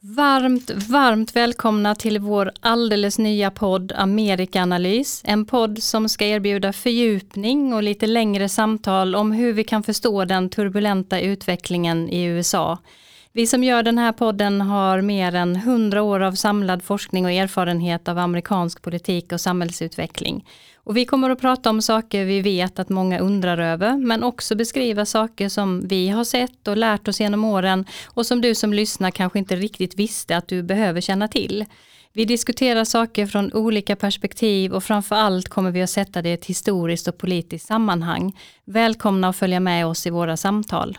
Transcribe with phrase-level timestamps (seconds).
[0.00, 5.22] Varmt, varmt välkomna till vår alldeles nya podd Amerikanalys.
[5.24, 10.24] En podd som ska erbjuda fördjupning och lite längre samtal om hur vi kan förstå
[10.24, 12.78] den turbulenta utvecklingen i USA.
[13.36, 17.30] Vi som gör den här podden har mer än 100 år av samlad forskning och
[17.30, 20.46] erfarenhet av amerikansk politik och samhällsutveckling.
[20.76, 24.54] Och vi kommer att prata om saker vi vet att många undrar över, men också
[24.54, 28.72] beskriva saker som vi har sett och lärt oss genom åren och som du som
[28.72, 31.64] lyssnar kanske inte riktigt visste att du behöver känna till.
[32.12, 36.32] Vi diskuterar saker från olika perspektiv och framför allt kommer vi att sätta det i
[36.32, 38.38] ett historiskt och politiskt sammanhang.
[38.64, 40.98] Välkomna att följa med oss i våra samtal.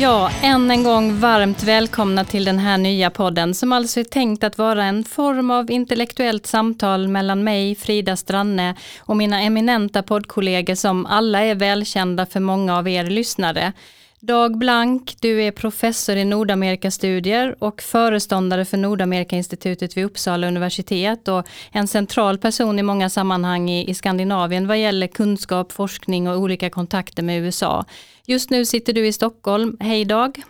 [0.00, 4.44] Ja, än en gång varmt välkomna till den här nya podden som alltså är tänkt
[4.44, 10.74] att vara en form av intellektuellt samtal mellan mig, Frida Stranne och mina eminenta poddkollegor
[10.74, 13.72] som alla är välkända för många av er lyssnare.
[14.20, 21.46] Dag Blank, du är professor i Nordamerikastudier och föreståndare för Nordamerikainstitutet vid Uppsala universitet och
[21.72, 26.70] en central person i många sammanhang i, i Skandinavien vad gäller kunskap, forskning och olika
[26.70, 27.84] kontakter med USA.
[28.26, 29.76] Just nu sitter du i Stockholm.
[29.80, 30.42] Hej Dag!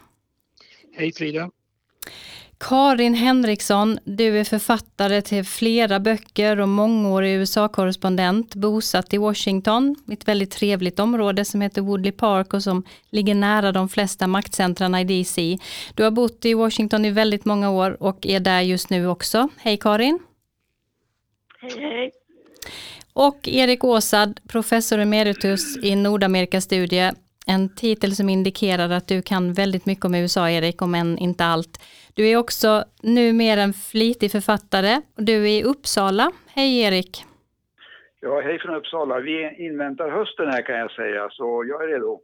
[0.97, 1.51] Hej Frida!
[2.59, 10.29] Karin Henriksson, du är författare till flera böcker och mångårig USA-korrespondent, bosatt i Washington, ett
[10.29, 15.05] väldigt trevligt område som heter Woodley Park och som ligger nära de flesta maktcentrarna i
[15.05, 15.59] DC.
[15.95, 19.49] Du har bott i Washington i väldigt många år och är där just nu också.
[19.57, 20.19] Hej Karin!
[21.61, 22.11] Hej hej!
[23.13, 27.15] Och Erik Åsad, professor emeritus i Nordamerikastudier,
[27.47, 31.45] en titel som indikerar att du kan väldigt mycket om USA, Erik, om än inte
[31.45, 31.85] allt.
[32.15, 36.31] Du är också numera en flitig författare och du är i Uppsala.
[36.47, 37.25] Hej Erik!
[38.21, 39.21] Ja, hej från Uppsala.
[39.21, 42.21] Vi inväntar hösten här kan jag säga, så jag är redo.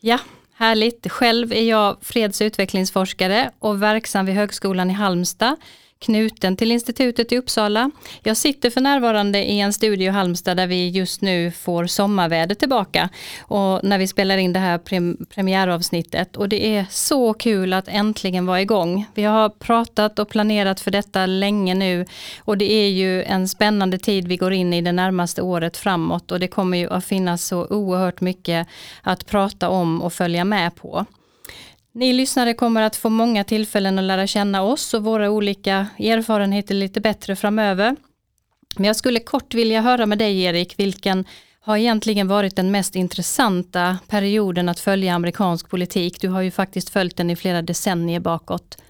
[0.00, 0.18] Ja,
[0.54, 1.12] härligt.
[1.12, 5.56] Själv är jag freds och utvecklingsforskare och verksam vid Högskolan i Halmstad
[5.98, 7.90] knuten till institutet i Uppsala.
[8.22, 12.54] Jag sitter för närvarande i en studio i Halmstad där vi just nu får sommarväder
[12.54, 13.08] tillbaka
[13.40, 17.88] och när vi spelar in det här prem premiäravsnittet och det är så kul att
[17.88, 19.06] äntligen vara igång.
[19.14, 22.06] Vi har pratat och planerat för detta länge nu
[22.38, 26.32] och det är ju en spännande tid vi går in i det närmaste året framåt
[26.32, 28.68] och det kommer ju att finnas så oerhört mycket
[29.02, 31.06] att prata om och följa med på.
[31.98, 36.74] Ni lyssnare kommer att få många tillfällen att lära känna oss och våra olika erfarenheter
[36.74, 37.96] lite bättre framöver.
[38.76, 41.24] Men jag skulle kort vilja höra med dig Erik, vilken
[41.60, 46.20] har egentligen varit den mest intressanta perioden att följa amerikansk politik?
[46.20, 48.82] Du har ju faktiskt följt den i flera decennier bakåt.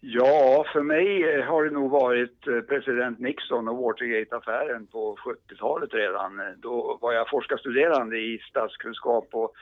[0.00, 6.32] Ja, för mig har det nog varit eh, president Nixon och Watergate-affären på 70-talet redan.
[6.56, 9.52] Då var jag forskarstuderande i statskunskap och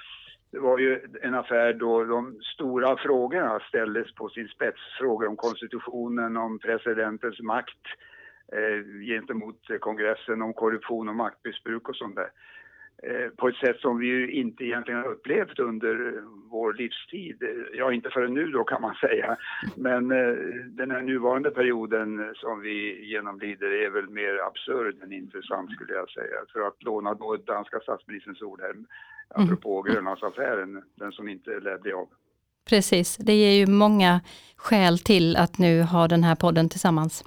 [0.52, 4.80] det var ju en affär då de stora frågorna ställdes på sin spets.
[4.98, 7.84] Frågor om konstitutionen, om presidentens makt
[8.52, 12.30] eh, gentemot kongressen, om korruption och maktmissbruk och sånt där.
[13.02, 17.42] Eh, på ett sätt som vi ju inte egentligen har upplevt under vår livstid.
[17.72, 19.36] Ja, inte förrän nu då kan man säga.
[19.76, 20.34] Men eh,
[20.66, 26.10] den här nuvarande perioden som vi genomlider är väl mer absurd än intressant skulle jag
[26.10, 26.36] säga.
[26.52, 28.74] För att låna då danska statsministerns ord här
[29.34, 29.92] apropå mm.
[29.92, 32.08] Grönlandsaffären, den som inte lär bli av.
[32.68, 34.20] Precis, det ger ju många
[34.56, 37.24] skäl till att nu ha den här podden tillsammans.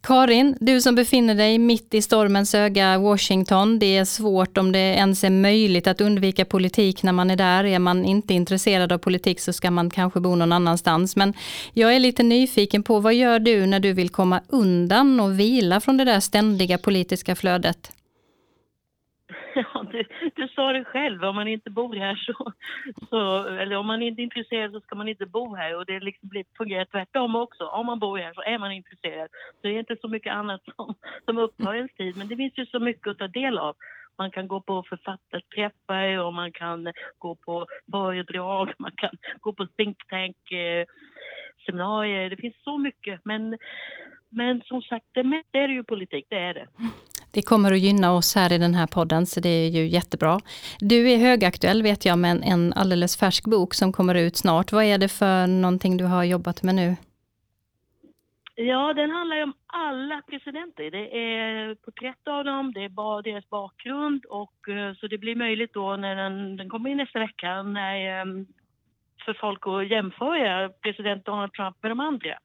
[0.00, 4.78] Karin, du som befinner dig mitt i stormens öga Washington, det är svårt om det
[4.78, 7.64] ens är möjligt att undvika politik när man är där.
[7.64, 11.16] Är man inte intresserad av politik så ska man kanske bo någon annanstans.
[11.16, 11.34] Men
[11.72, 15.80] jag är lite nyfiken på vad gör du när du vill komma undan och vila
[15.80, 17.92] från det där ständiga politiska flödet?
[19.54, 20.04] Ja, du,
[20.34, 22.52] du sa det själv, om man inte bor här så,
[23.10, 26.00] så, eller om man inte är intresserad så ska man inte bo här och det
[26.00, 27.64] liksom blir, fungerar tvärtom också.
[27.66, 29.28] Om man bor här så är man intresserad.
[29.30, 30.94] Så det är inte så mycket annat som,
[31.24, 33.76] som upptar ens tid, men det finns ju så mycket att ta del av.
[34.18, 39.10] Man kan gå på författarträffar och man kan gå på föredrag, man kan
[39.40, 40.86] gå på think tank eh,
[41.66, 42.30] seminarier.
[42.30, 43.58] Det finns så mycket, men,
[44.28, 46.66] men som sagt, det mesta är det ju politik, det är det.
[47.32, 50.40] Det kommer att gynna oss här i den här podden, så det är ju jättebra.
[50.80, 54.72] Du är högaktuell vet jag med en alldeles färsk bok som kommer ut snart.
[54.72, 56.96] Vad är det för någonting du har jobbat med nu?
[58.54, 60.90] Ja, den handlar ju om alla presidenter.
[60.90, 65.36] Det är porträtt av dem, det är bara deras bakgrund och eh, så det blir
[65.36, 68.24] möjligt då när den, den kommer in nästa vecka när, eh,
[69.24, 72.38] för folk att jämföra president Donald Trump med de andra.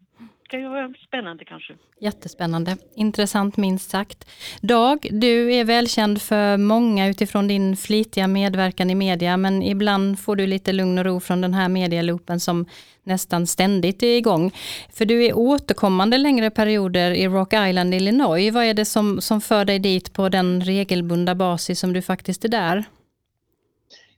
[0.46, 1.74] Det kan ju vara spännande kanske.
[2.00, 4.28] Jättespännande, intressant minst sagt.
[4.62, 10.36] Dag, du är välkänd för många utifrån din flitiga medverkan i media, men ibland får
[10.36, 12.66] du lite lugn och ro från den här medialoopen som
[13.04, 14.52] nästan ständigt är igång.
[14.94, 18.54] För du är återkommande längre perioder i Rock Island, Illinois.
[18.54, 22.46] Vad är det som, som för dig dit på den regelbundna basis som du faktiskt
[22.46, 22.86] är där?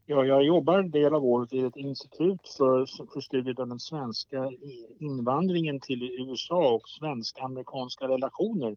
[0.09, 3.79] Ja, jag jobbar en del av året vid ett institut för, för studiet av den
[3.79, 4.51] svenska
[4.99, 8.75] invandringen till USA och svensk-amerikanska relationer.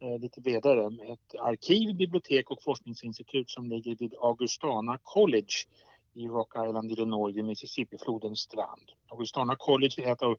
[0.00, 0.86] Eh, lite bredare.
[0.86, 5.54] Ett arkiv, bibliotek och forskningsinstitut som ligger vid Augustana College
[6.14, 8.90] i Rock Island, Illinois, vid Mississippiflodens strand.
[9.08, 10.36] Augustana College är ett av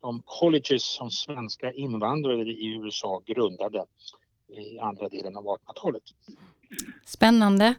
[0.00, 3.84] de colleges som svenska invandrare i USA grundade
[4.48, 6.02] i andra delen av 1800-talet.
[7.06, 7.74] Spännande.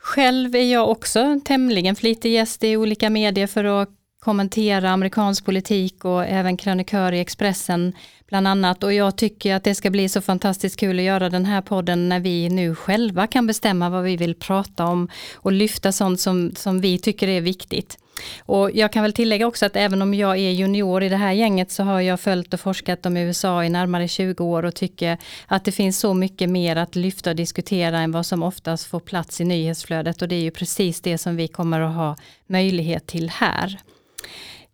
[0.00, 6.04] Själv är jag också tämligen flitig gäst i olika medier för att kommentera amerikansk politik
[6.04, 7.92] och även krönikör i Expressen
[8.28, 8.82] bland annat.
[8.82, 12.08] Och jag tycker att det ska bli så fantastiskt kul att göra den här podden
[12.08, 16.52] när vi nu själva kan bestämma vad vi vill prata om och lyfta sånt som,
[16.56, 17.98] som vi tycker är viktigt.
[18.40, 21.32] Och jag kan väl tillägga också att även om jag är junior i det här
[21.32, 25.18] gänget så har jag följt och forskat om USA i närmare 20 år och tycker
[25.46, 29.00] att det finns så mycket mer att lyfta och diskutera än vad som oftast får
[29.00, 32.16] plats i nyhetsflödet och det är ju precis det som vi kommer att ha
[32.46, 33.78] möjlighet till här.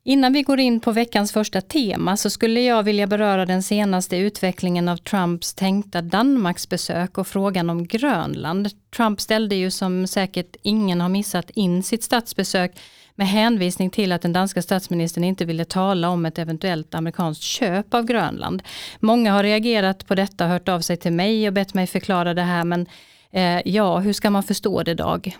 [0.06, 4.16] Innan vi går in på veckans första tema så skulle jag vilja beröra den senaste
[4.16, 8.68] utvecklingen av Trumps tänkta Danmarksbesök och frågan om Grönland.
[8.96, 12.72] Trump ställde ju som säkert ingen har missat in sitt statsbesök
[13.14, 17.94] med hänvisning till att den danska statsministern inte ville tala om ett eventuellt amerikanskt köp
[17.94, 18.62] av Grönland.
[19.00, 22.42] Många har reagerat på detta, hört av sig till mig och bett mig förklara det
[22.42, 22.86] här, men
[23.30, 25.36] eh, ja, hur ska man förstå det Dag?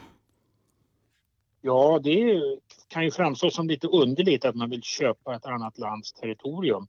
[1.67, 2.43] Ja, det
[2.89, 6.87] kan ju framstå som lite underligt att man vill köpa ett annat lands territorium.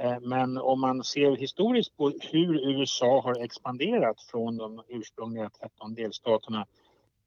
[0.00, 5.94] Eh, men om man ser historiskt på hur USA har expanderat från de ursprungliga 13
[5.94, 6.66] delstaterna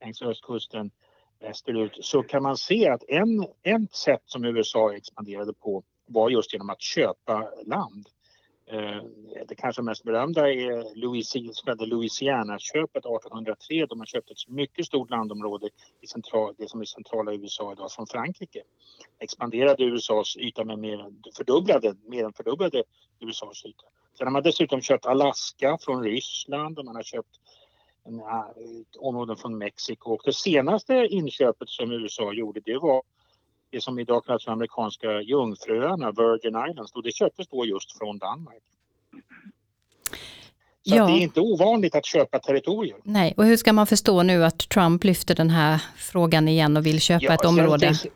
[0.01, 0.91] längs östkusten
[1.39, 6.53] västerut så kan man se att en, ett sätt som USA expanderade på var just
[6.53, 8.07] genom att köpa land.
[8.65, 9.11] Eh, mm,
[9.47, 15.69] det kanske mest berömda är Louisiana, Louisiana-köpet 1803 då man köpte ett mycket stort landområde
[16.01, 18.61] i central, det som är centrala USA idag från Frankrike.
[19.19, 22.83] Expanderade USAs yta med mer än fördubblade, mer än fördubblade
[23.19, 23.85] USAs yta.
[24.17, 27.39] Sen har man dessutom köpt Alaska från Ryssland och man har köpt
[28.25, 28.53] ah,
[28.99, 30.13] områden från Mexiko.
[30.13, 33.03] Och det senaste inköpet som USA gjorde det var
[33.73, 36.91] det som idag kallas för amerikanska jungfruöarna, Virgin Islands.
[36.91, 38.63] Och det köptes då just från Danmark.
[40.85, 41.05] Så ja.
[41.05, 42.97] det är inte ovanligt att köpa territorier.
[43.03, 46.85] Nej, och hur ska man förstå nu att Trump lyfter den här frågan igen och
[46.85, 47.87] vill köpa ja, ett område?
[47.87, 48.07] Finns,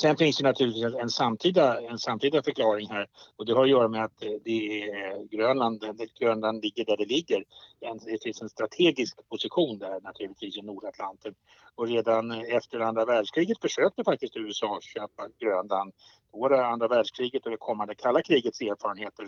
[0.00, 3.06] Sen finns det naturligtvis en samtida, en samtida förklaring här
[3.36, 5.84] och det har att göra med att eh, det är Grönland,
[6.20, 7.44] Grönland ligger där det ligger.
[7.80, 11.34] Det finns en strategisk position där naturligtvis i Nordatlanten
[11.74, 15.92] och redan efter andra världskriget försökte faktiskt USA köpa Grönland.
[16.32, 19.24] Både andra världskriget och det kommande kalla krigets erfarenheter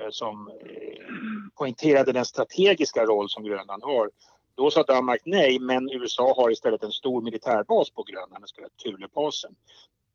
[0.00, 4.10] eh, som eh, poängterade den strategiska roll som Grönland har.
[4.58, 8.54] Då sa Danmark nej, men USA har istället en stor militärbas på Grönland, den så
[8.54, 9.54] kallade Thulebasen.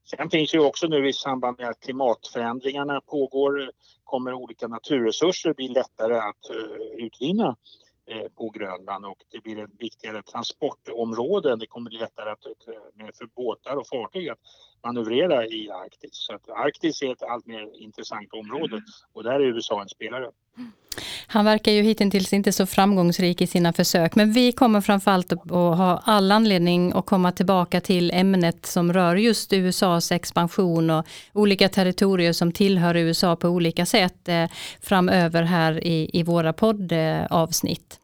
[0.05, 3.71] Sen finns ju också nu i samband med att klimatförändringarna pågår
[4.03, 7.55] kommer olika naturresurser bli lättare att uh, utvinna
[8.11, 11.55] uh, på Grönland och det blir ett viktigare transportområde.
[11.55, 14.39] Det kommer bli lättare att, uh, för båtar och fartyg att
[14.83, 16.09] manövrera i Arktis.
[16.11, 18.81] Så Arktis är ett allt mer intressant område
[19.13, 20.31] och där är USA en spelare.
[21.27, 25.49] Han verkar ju hittills inte så framgångsrik i sina försök, men vi kommer framförallt att
[25.51, 31.69] ha all anledning att komma tillbaka till ämnet som rör just USAs expansion och olika
[31.69, 34.45] territorier som tillhör USA på olika sätt eh,
[34.81, 37.99] framöver här i, i våra poddavsnitt.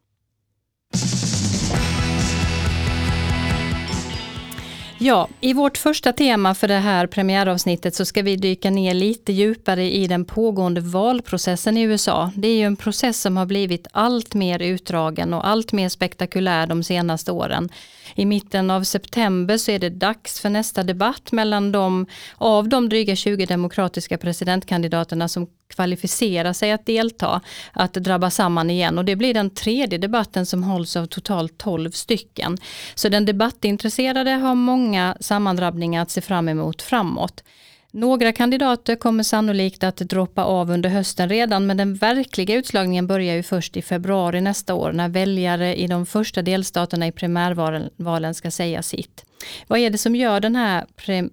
[5.01, 9.33] Ja, i vårt första tema för det här premiäravsnittet så ska vi dyka ner lite
[9.33, 12.31] djupare i den pågående valprocessen i USA.
[12.35, 16.67] Det är ju en process som har blivit allt mer utdragen och allt mer spektakulär
[16.67, 17.69] de senaste åren.
[18.15, 22.89] I mitten av september så är det dags för nästa debatt mellan de av de
[22.89, 27.41] dryga 20 demokratiska presidentkandidaterna som kvalificera sig att delta,
[27.73, 28.97] att drabba samman igen.
[28.97, 32.57] Och det blir den tredje debatten som hålls av totalt 12 stycken.
[32.95, 37.43] Så den debattintresserade har många sammandrabbningar att se fram emot framåt.
[37.91, 43.35] Några kandidater kommer sannolikt att droppa av under hösten redan, men den verkliga utslagningen börjar
[43.35, 48.51] ju först i februari nästa år när väljare i de första delstaterna i primärvalen ska
[48.51, 49.25] säga sitt.
[49.67, 50.85] Vad är det som gör den här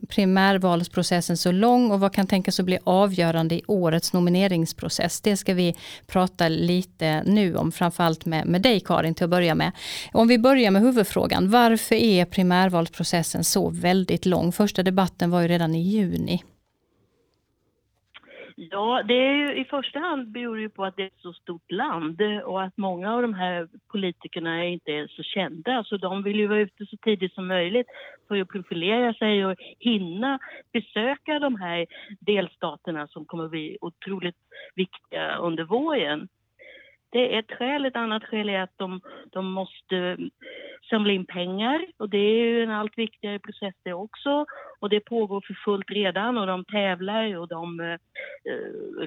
[0.09, 5.21] primärvalsprocessen så lång och vad kan tänkas att bli avgörande i årets nomineringsprocess?
[5.21, 9.55] Det ska vi prata lite nu om, framförallt med, med dig Karin till att börja
[9.55, 9.73] med.
[10.13, 14.53] Om vi börjar med huvudfrågan, varför är primärvalsprocessen så väldigt lång?
[14.53, 16.43] Första debatten var ju redan i juni.
[18.59, 21.33] Ja, det är ju, i första hand beror det på att det är ett så
[21.33, 25.85] stort land och att många av de här politikerna inte är så kända.
[25.85, 27.87] Så de vill ju vara ute så tidigt som möjligt
[28.29, 30.39] för att profilera sig och hinna
[30.73, 31.87] besöka de här
[32.21, 34.37] delstaterna som kommer att bli otroligt
[34.75, 36.29] viktiga under våren.
[37.11, 37.85] Det är ett skäl.
[37.85, 39.01] Ett annat skäl är att de,
[39.33, 40.17] de måste
[40.91, 44.47] samla in pengar och det är ju en allt viktigare process det också.
[44.81, 47.99] Och det pågår för fullt redan och de tävlar och de eh,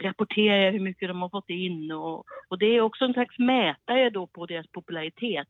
[0.01, 4.09] rapporterar hur mycket de har fått in och, och det är också en slags mätare
[4.09, 5.47] då på deras popularitet.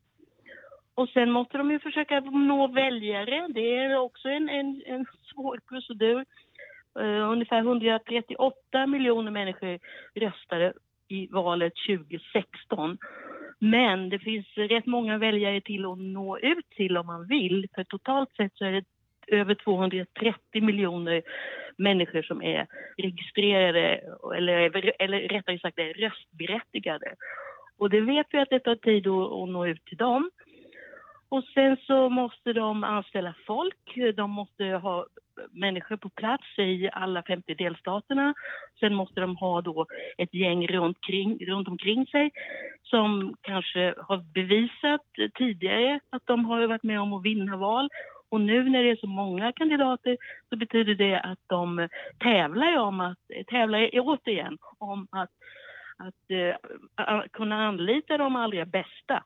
[0.95, 3.47] Och sen måste de ju försöka nå väljare.
[3.49, 6.25] Det är också en, en, en svår procedur.
[6.99, 9.79] Uh, ungefär 138 miljoner människor
[10.15, 10.73] röstade
[11.09, 12.97] i valet 2016.
[13.59, 17.67] Men det finns rätt många väljare till att nå ut till om man vill.
[17.75, 18.83] För totalt sett så är det
[19.27, 21.21] över 230 miljoner
[21.77, 24.01] människor som är registrerade
[24.35, 27.15] eller, eller rättare sagt är röstberättigade.
[27.77, 30.29] Och det vet vi att det tar tid att, att nå ut till dem.
[31.29, 35.05] Och sen så måste de anställa folk, de måste ha
[35.51, 38.33] människor på plats i alla 50 delstaterna.
[38.79, 39.85] Sen måste de ha då
[40.17, 42.31] ett gäng runt, kring, runt omkring sig
[42.83, 45.01] som kanske har bevisat
[45.37, 47.89] tidigare att de har varit med om att vinna val.
[48.31, 50.17] Och nu när det är så många kandidater
[50.49, 51.87] så betyder det att de
[52.19, 53.17] tävlar om att,
[53.47, 55.29] tävlar återigen om att,
[55.97, 56.55] att eh,
[56.95, 59.23] att kunna anlita de allra bästa.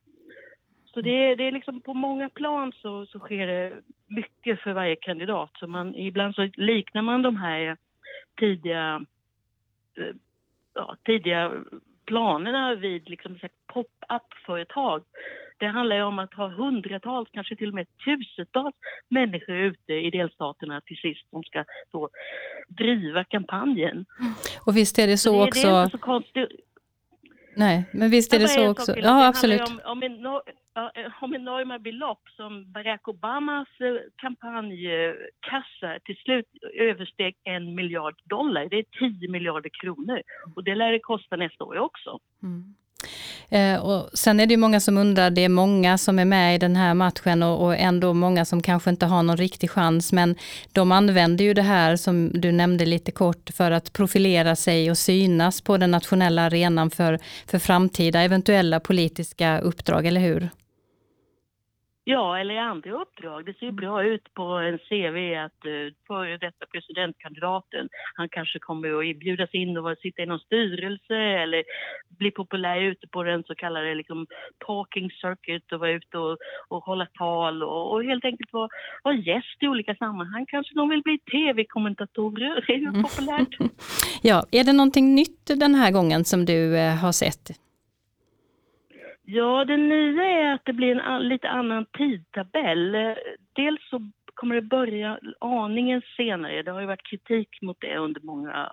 [0.94, 3.74] Så det, det är liksom på många plan så, så sker det
[4.08, 5.52] mycket för varje kandidat.
[5.60, 7.78] Så man, ibland så liknar man de här
[8.40, 9.06] tidiga,
[9.98, 10.16] eh,
[10.74, 11.52] ja, tidiga
[12.06, 13.40] planerna vid liksom
[13.74, 15.04] pop-up-företag.
[15.58, 18.76] Det handlar ju om att ha hundratals, kanske till och med tusentals
[19.10, 22.10] människor ute i delstaterna till sist som ska då
[22.68, 24.06] driva kampanjen.
[24.66, 25.68] Och visst är det så, så också...
[25.68, 26.50] Det är inte så konstigt.
[27.56, 28.98] Nej, men visst är det så också.
[28.98, 29.62] Ja, absolut.
[29.62, 30.26] Om, om, en,
[31.22, 36.46] om eh, enorma belopp som Barack Obamas eh, kampanjkassa till slut
[36.80, 38.68] översteg en miljard dollar.
[38.70, 38.86] Det är
[39.20, 40.22] 10 miljarder kronor
[40.56, 42.20] och det lär det kosta nästa år också.
[42.44, 42.76] Mm.
[43.50, 46.56] Eh, och sen är det ju många som undrar, det är många som är med
[46.56, 50.14] i den här matchen och, och, ändå många som kanske inte har någon riktig chans.
[50.14, 50.36] Men
[50.72, 54.98] de använder ju det här som du nämnde lite kort för att profilera sig och
[54.98, 60.50] synas på den nationella arenan för, för framtida eventuella politiska uppdrag, eller hur?
[62.06, 63.46] Ja, eller i andra uppdrag.
[63.46, 68.60] Det ser bra ut på en CV att eh, uh, före detta presidentkandidaten, han kanske
[68.60, 71.64] kommer att bjudas in och sitta i någon styrelse eller
[72.20, 74.28] bli populär ute på den så kallade liksom,
[74.66, 78.70] talking circuit och vara ute och, och hålla tal och, och helt enkelt vara,
[79.04, 80.46] vara gäst i olika sammanhang.
[80.46, 83.58] Kanske de vill bli tv-kommentatorer, det är ju populärt.
[84.22, 87.64] ja, är det någonting nytt den här gången som du uh, har sett?
[89.26, 92.92] Ja, det nya är att det blir en lite annan tidtabell.
[93.54, 96.64] Dels så kommer det börja aningen senare.
[96.64, 98.70] Det har ju varit kritik mot det under många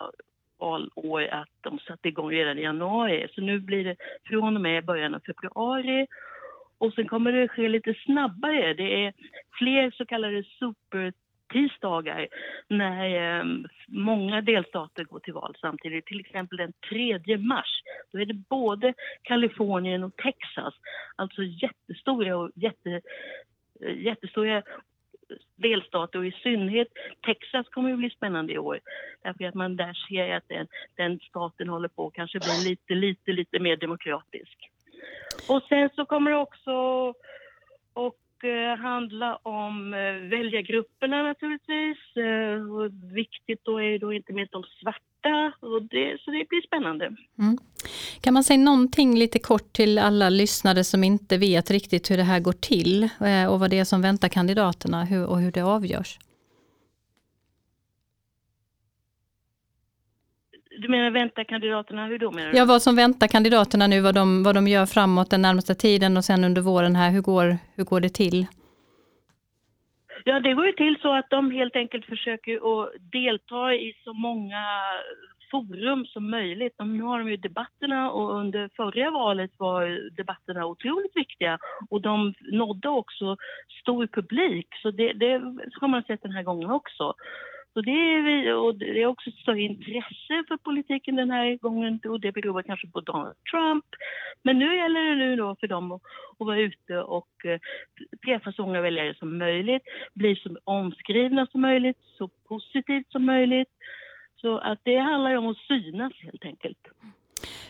[0.58, 3.28] valår att de satte igång redan i januari.
[3.34, 6.06] Så nu blir det från och med början av februari.
[6.78, 8.74] Och sen kommer det ske lite snabbare.
[8.74, 9.12] Det är
[9.58, 11.12] fler så kallade super
[11.50, 12.28] tisdagar
[12.68, 13.44] när eh,
[13.86, 16.06] många delstater går till val samtidigt.
[16.06, 17.82] Till exempel den 3 mars.
[18.12, 20.74] Då är det både Kalifornien och Texas,
[21.16, 23.00] alltså jättestora och jätte,
[23.80, 24.62] eh, jättestora
[25.56, 26.88] delstater och i synnerhet
[27.26, 28.80] Texas kommer att bli spännande i år.
[29.22, 30.66] Därför att man där ser att den,
[30.96, 34.70] den staten håller på att kanske bli lite, lite, lite mer demokratisk.
[35.48, 36.72] Och sen så kommer det också
[37.92, 41.98] och Eh, handla om eh, väljargrupperna naturligtvis.
[42.16, 46.66] Eh, och viktigt då är då inte minst de svarta, och det, så det blir
[46.66, 47.04] spännande.
[47.38, 47.58] Mm.
[48.20, 52.22] Kan man säga någonting lite kort till alla lyssnare som inte vet riktigt hur det
[52.22, 53.08] här går till
[53.48, 56.18] och vad det är som väntar kandidaterna och hur det avgörs?
[60.80, 62.58] Du menar vänta kandidaterna, hur då menar du?
[62.58, 66.16] Ja, vad som väntar kandidaterna nu, vad de, vad de gör framåt den närmaste tiden
[66.16, 68.46] och sen under våren här, hur går, hur går det till?
[70.24, 74.12] Ja, det går ju till så att de helt enkelt försöker att delta i så
[74.12, 74.64] många
[75.50, 76.74] forum som möjligt.
[76.78, 81.58] Nu har de ju debatterna och under förra valet var debatterna otroligt viktiga
[81.90, 83.36] och de nådde också
[83.80, 85.32] stor publik så det, det
[85.80, 87.14] har man sett den här gången också.
[87.72, 92.20] Så det är, och det är också större intresse för politiken den här gången och
[92.20, 93.84] det beror kanske på Donald Trump.
[94.42, 96.02] Men nu gäller det nu då för dem att,
[96.38, 97.60] att vara ute och eh,
[98.24, 99.82] träffa så många väljare som möjligt,
[100.14, 103.68] bli så omskrivna som möjligt, så positivt som möjligt.
[104.40, 106.78] Så att det handlar om att synas helt enkelt.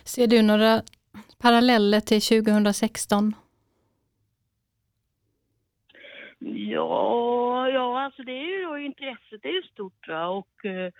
[0.03, 0.81] Ser du några
[1.41, 3.33] paralleller till 2016?
[6.43, 10.27] Ja, ja alltså det är ju då intresset är ju stort va?
[10.27, 10.91] och eh,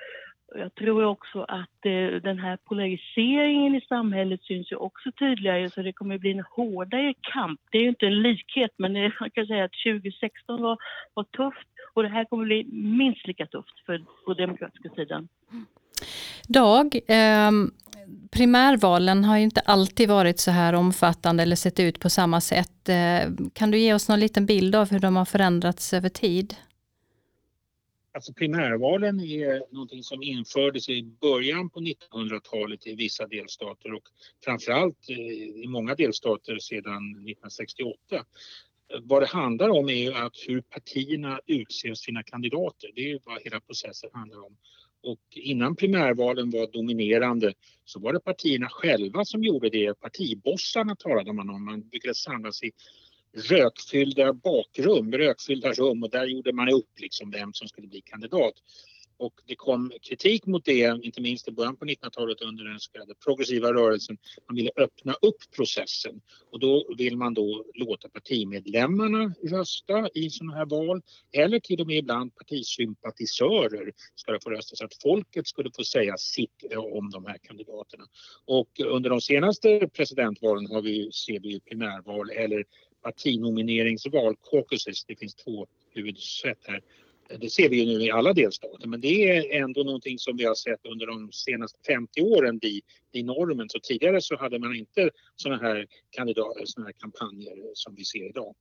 [0.55, 5.81] jag tror också att eh, den här polariseringen i samhället syns ju också tydligare så
[5.81, 7.59] det kommer bli en hårdare kamp.
[7.71, 10.77] Det är ju inte en likhet men det, man kan säga att 2016 var,
[11.13, 15.27] var tufft och det här kommer bli minst lika tufft för, på demokratiska sidan.
[15.51, 15.65] Mm.
[16.51, 17.51] Dag, eh,
[18.31, 22.89] primärvalen har ju inte alltid varit så här omfattande eller sett ut på samma sätt.
[22.89, 26.55] Eh, kan du ge oss någon liten bild av hur de har förändrats över tid?
[28.13, 34.03] Alltså primärvalen är någonting som infördes i början på 1900-talet i vissa delstater och
[34.45, 35.17] framförallt eh,
[35.63, 37.95] i många delstater sedan 1968.
[39.01, 42.89] Vad det handlar om är att hur partierna utser sina kandidater.
[42.95, 44.57] Det är vad hela processen handlar om.
[45.03, 47.53] Och innan primärvalen var dominerande
[47.85, 49.99] så var det partierna själva som gjorde det.
[49.99, 51.65] Partibossarna talade man om.
[51.65, 52.71] Man brukade samlas i
[53.49, 58.53] rökfyllda bakrum, rökfyllda rum och där gjorde man upp liksom vem som skulle bli kandidat.
[59.21, 62.91] Och det kom kritik mot det, inte minst i början på 1900-talet under den så
[62.91, 64.17] kallade progressiva rörelsen.
[64.47, 70.57] Man ville öppna upp processen och då vill man då låta partimedlemmarna rösta i sådana
[70.57, 71.01] här val
[71.31, 76.17] eller till och med ibland partisympatisörer ska få rösta så att folket skulle få säga
[76.17, 78.03] sitt eh, om de här kandidaterna.
[78.45, 82.65] Och under de senaste presidentvalen har vi, ser vi primärval eller
[83.03, 86.81] partinomineringsval, caucuses, det finns två huvudsätt här
[87.39, 90.45] det ser vi ju nu i alla delstater, men det är ändå någonting som vi
[90.45, 93.69] har sett under de senaste 50 åren bli, bli normen.
[93.69, 98.29] Så tidigare så hade man inte sådana här kandidater, sådana här kampanjer som vi ser
[98.29, 98.55] idag.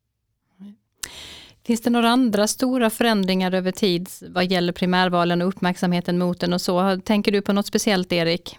[1.66, 6.52] Finns det några andra stora förändringar över tid vad gäller primärvalen och uppmärksamheten mot den
[6.52, 7.00] och så?
[7.04, 8.58] Tänker du på något speciellt Erik?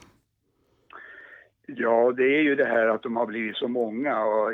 [1.66, 4.52] Ja, det är ju det här att de har blivit så många och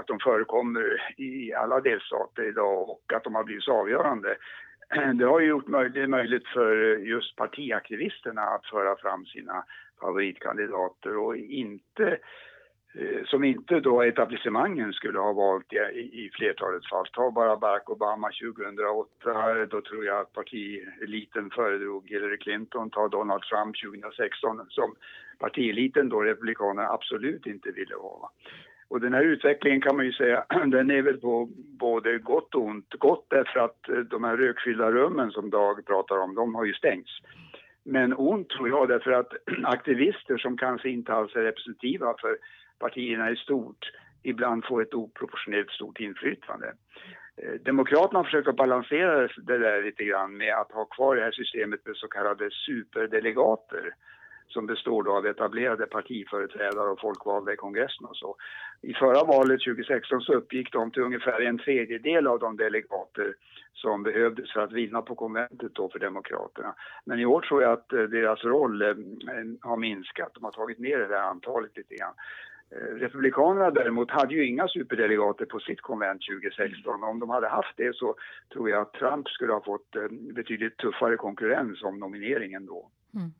[0.00, 4.36] att de förekommer i alla delstater idag och att de har blivit så avgörande.
[5.14, 9.64] det har ju gjort det möjligt för just partiaktivisterna att föra fram sina
[10.00, 12.18] favoritkandidater och inte
[12.94, 17.06] eh, som inte då etablissemangen skulle ha valt i, i flertalet fall.
[17.12, 22.90] Ta bara Barack Obama 2008, då tror jag att partieliten föredrog Hillary Clinton.
[22.90, 24.94] Ta Donald Trump 2016 som
[25.38, 28.30] partieliten då, republikanerna, absolut inte ville ha.
[28.90, 32.62] Och den här utvecklingen kan man ju säga, den är väl på både gott och
[32.62, 32.94] ont.
[32.98, 36.74] Gott därför att eh, de här rökfyllda rummen som Dag pratar om, de har ju
[36.74, 37.10] stängts.
[37.84, 39.32] Men ont tror jag därför att
[39.64, 42.36] aktivister som kanske inte alls är representativa för
[42.78, 43.90] partierna i stort
[44.22, 46.72] ibland får ett oproportionerligt stort inflytande.
[47.36, 51.86] Eh, demokraterna försöker balansera det där lite grann med att ha kvar det här systemet
[51.86, 53.94] med så kallade superdelegater
[54.50, 58.36] som består av etablerade partiföreträdare och folkvalda i kongressen och så.
[58.82, 63.34] I förra valet 2016 så uppgick de till ungefär en tredjedel av de delegater
[63.72, 66.74] som behövdes för att vinna på konventet då för Demokraterna.
[67.04, 68.94] Men i år tror jag att eh, deras roll eh,
[69.60, 70.34] har minskat.
[70.34, 72.14] De har tagit ner det där antalet lite grann.
[72.70, 77.04] Eh, republikanerna däremot hade ju inga superdelegater på sitt konvent 2016.
[77.04, 78.14] Om de hade haft det så
[78.52, 79.96] tror jag att Trump skulle ha fått
[80.34, 82.90] betydligt tuffare konkurrens om nomineringen då.
[83.14, 83.30] Mm.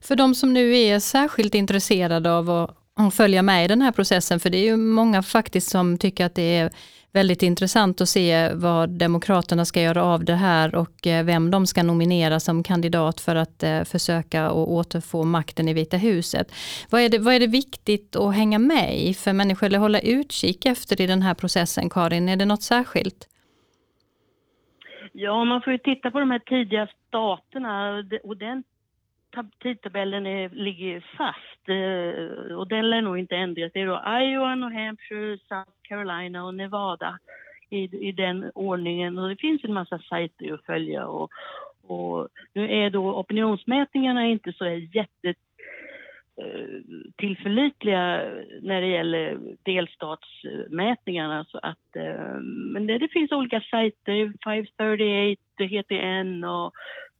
[0.00, 2.76] För de som nu är särskilt intresserade av att,
[3.14, 6.34] följa med i den här processen, för det är ju många faktiskt som tycker att
[6.34, 6.70] det är
[7.12, 11.66] väldigt intressant att se vad Demokraterna ska göra av det här och eh, vem de
[11.66, 16.52] ska nominera som kandidat för att eh, försöka och återfå makten i Vita huset.
[16.90, 20.00] Vad är, det, vad är det viktigt att hänga med i för människor eller hålla
[20.00, 22.28] utkik efter i den här processen, Karin?
[22.28, 23.28] Är det något särskilt?
[25.12, 28.64] Ja, man får ju titta på de här tidiga staterna och den
[29.62, 33.72] tidtabellen är, ligger fast eh, och den lär nog inte ändras.
[33.74, 37.18] Det är då Iowa, New Hampshire, South Carolina och Nevada
[37.70, 41.30] i, i den ordningen och det finns en massa sajter att följa och,
[41.82, 45.28] och nu är då opinionsmätningarna inte så jätte
[46.36, 46.80] eh,
[47.16, 48.30] tillförlitliga
[48.62, 51.44] när det gäller delstatsmätningarna.
[51.44, 52.40] Så att, eh,
[52.72, 56.74] men det, det finns olika sajter, 538 heter en och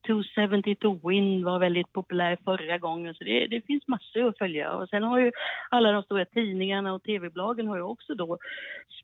[0.06, 4.72] 270 to win var väldigt populär förra gången så det, det, finns massor att följa.
[4.72, 5.32] Och sen har ju
[5.70, 8.38] alla de stora tidningarna och tv-bolagen har ju också då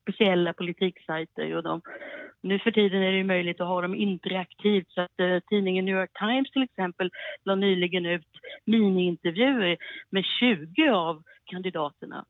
[0.01, 1.81] speciella politiksajter och de,
[2.41, 5.85] nu för tiden är det ju möjligt att ha dem interaktivt så att eh, tidningen
[5.85, 7.11] New York Times till exempel
[7.45, 8.29] la nyligen ut
[8.65, 9.77] miniintervjuer
[10.11, 12.25] med 20 av kandidaterna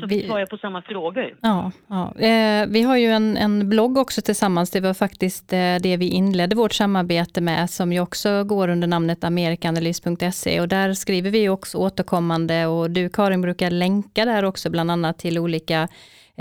[0.00, 1.34] så vi svarar på samma frågor.
[1.40, 2.14] Ja, ja.
[2.18, 4.70] Eh, vi har ju en, en blogg också tillsammans.
[4.70, 8.88] Det var faktiskt eh, det vi inledde vårt samarbete med, som ju också går under
[8.88, 10.60] namnet amerikanalys.se.
[10.60, 15.18] Och där skriver vi också återkommande och du Karin brukar länka där också, bland annat
[15.18, 15.88] till olika Eh,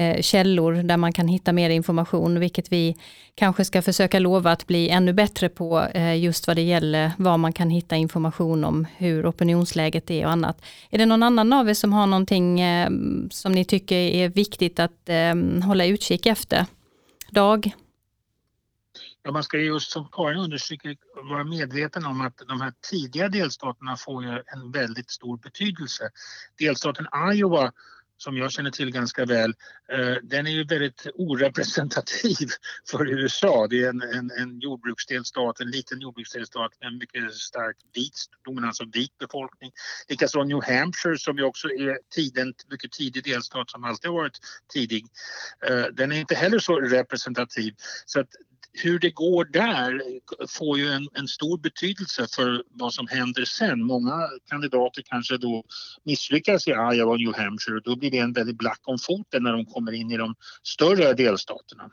[0.02, 2.98] Eh, källor där man kan hitta mer information, vilket vi
[3.36, 7.38] kanske ska försöka lova att bli ännu bättre på eh, just vad det gäller var
[7.38, 10.62] man kan hitta information om hur opinionsläget är och annat.
[10.90, 12.90] Är det någon annan av er som har någonting eh,
[13.32, 15.10] som ni tycker är viktigt att
[15.66, 16.66] hålla utkik efter?
[17.30, 17.72] Dag?
[19.24, 20.96] Ja, man ska just som Karin understryker
[21.30, 26.10] vara medveten om att de här tidiga delstaterna får ju en väldigt stor betydelse.
[26.58, 27.72] Delstaten Iowa
[28.22, 29.54] som jag känner till ganska väl,
[29.92, 32.50] eh, den är ju väldigt orepresentativ
[32.90, 33.68] för USA.
[33.70, 38.14] Det är en, en, en jordbruksdelstat, en liten jordbruksdelstat med en mycket stark vit,
[38.46, 39.72] dominans av vit befolkning.
[40.10, 44.40] Likaså New Hampshire som ju också är tiden, mycket tidig delstat som alltid har varit
[44.74, 45.06] tidig.
[45.68, 47.74] Eh, den är inte heller så representativ.
[48.06, 48.30] Så att
[48.74, 50.02] hur det går där
[50.48, 53.84] får ju en, en, stor betydelse för vad som händer sen.
[53.84, 55.64] Många kandidater kanske då
[56.04, 59.44] misslyckas i Iowa och New Hampshire och då blir det en väldigt black om foten
[59.44, 61.90] när de kommer in i de större delstaterna.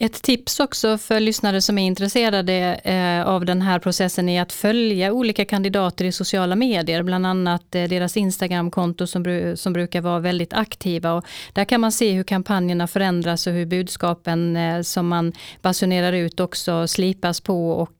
[0.00, 4.52] Ett tips också för lyssnare som är intresserade eh, av den här processen är att
[4.52, 10.18] följa olika kandidater i sociala medier, bland annat eh, deras Instagramkonto som, som brukar vara
[10.18, 11.12] väldigt aktiva.
[11.12, 16.12] Och där kan man se hur kampanjerna förändras och hur budskapen eh, som man basunerar
[16.12, 17.92] ut också slipas på och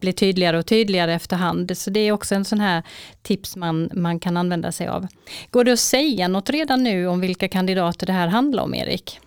[0.00, 1.78] blir tydligare och tydligare efterhand.
[1.78, 2.82] Så det är också en sån här
[3.22, 5.06] tips man, man kan använda sig av.
[5.50, 9.20] Går det att säga något redan nu om vilka kandidater det här handlar om, Erik?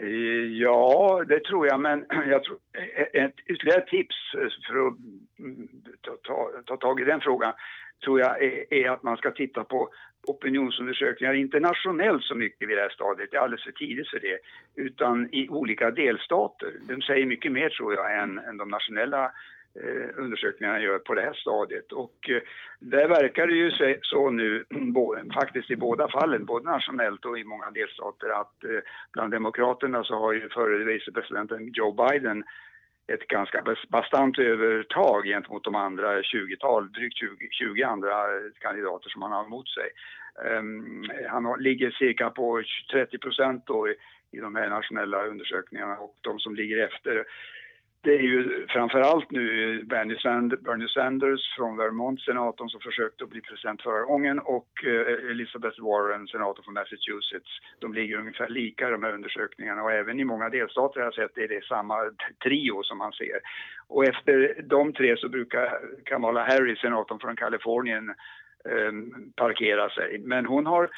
[0.00, 4.86] Eh, ja, det tror jag, men jag tror, e-, e-, ett ytterligare tips eh, för
[4.86, 4.94] att
[5.38, 5.68] mm,
[6.00, 7.52] ta, ta, ta tag i den frågan
[8.04, 9.88] tror jag är, är, att man ska titta på
[10.26, 13.30] opinionsundersökningar internationellt så mycket vid det här stadiet.
[13.30, 14.38] Det är alldeles för tidigt för det.
[14.74, 16.72] Utan i olika delstater.
[16.88, 19.32] De säger mycket mer tror jag än, än de nationella
[19.82, 21.92] Eh, undersökningarna gör på det här stadiet.
[21.92, 22.42] Och eh,
[22.78, 24.64] där verkar det ju så nu,
[25.34, 28.80] faktiskt i båda fallen, både nationellt och i många delstater, att eh,
[29.12, 32.44] bland demokraterna så har ju förre vicepresidenten Joe Biden
[33.06, 38.12] ett ganska bastant övertag gentemot de andra 20-tal, drygt 20, 20 andra
[38.58, 39.88] kandidater som han har emot sig.
[40.58, 42.62] Um, han har, ligger cirka på
[42.92, 43.94] 30 procent i,
[44.36, 47.24] i de här nationella undersökningarna och de som ligger efter
[48.06, 53.30] det är ju framförallt nu Bernie Sanders, Bernie Sanders från Vermont, senatorn som försökte att
[53.30, 57.52] bli president förra gången och eh, Elizabeth Warren, senator från Massachusetts.
[57.78, 61.38] De ligger ungefär lika de här undersökningarna och även i många delstater har jag sett
[61.38, 61.96] är det samma
[62.44, 63.40] trio som man ser.
[63.88, 68.08] Och efter de tre så brukar Kamala Harris, senatorn från Kalifornien,
[68.70, 68.92] eh,
[69.36, 70.18] parkera sig.
[70.18, 70.90] Men hon har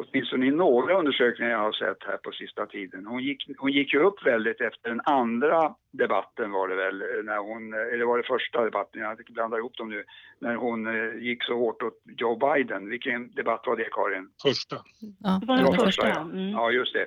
[0.00, 3.06] åtminstone i några undersökningar jag har sett här på sista tiden.
[3.06, 7.38] Hon gick, hon gick ju upp väldigt efter den andra debatten var det väl, när
[7.38, 10.04] hon, eller var det första debatten, jag blandar ihop dem nu,
[10.38, 12.90] när hon eh, gick så hårt åt Joe Biden.
[12.90, 14.28] Vilken debatt var det Karin?
[14.42, 14.76] Första.
[15.20, 16.20] Ja, det var den första, första ja.
[16.20, 16.50] Mm.
[16.50, 16.70] ja.
[16.70, 17.06] just det.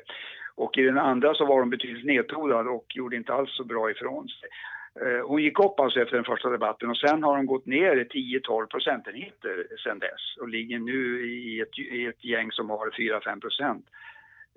[0.56, 3.92] Och i den andra så var hon betydligt nedtonad och gjorde inte alls så bra
[3.92, 4.50] ifrån sig.
[5.02, 7.96] Eh, hon gick upp alltså efter den första debatten och sen har hon gått ner
[7.96, 13.42] 10-12 procentenheter sen dess och ligger nu i ett, i ett gäng som har 4-5
[13.42, 13.86] procent.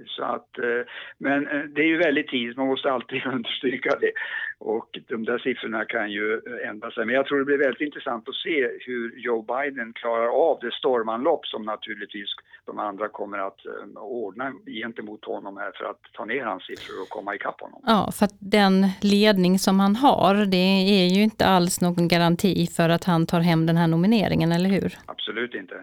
[0.06, 0.82] Så att, eh,
[1.18, 4.12] men eh, det är ju väldigt tidigt, man måste alltid understryka det.
[4.58, 7.04] Och de där siffrorna kan ju ändra sig.
[7.06, 10.72] Men jag tror det blir väldigt intressant att se hur Joe Biden klarar av det
[10.72, 12.28] stormanlopp som naturligtvis
[12.64, 17.02] de andra kommer att eh, ordna gentemot honom här för att ta ner hans siffror
[17.02, 17.82] och komma ikapp honom.
[17.86, 20.66] Ja, för att den ledning som han har, det
[21.02, 24.70] är ju inte alls någon garanti för att han tar hem den här nomineringen, eller
[24.70, 24.98] hur?
[25.06, 25.74] Absolut inte.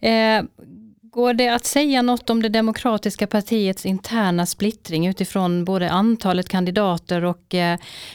[0.00, 0.42] Eh,
[1.16, 7.24] Går det att säga något om det demokratiska partiets interna splittring utifrån både antalet kandidater
[7.24, 7.72] och eh,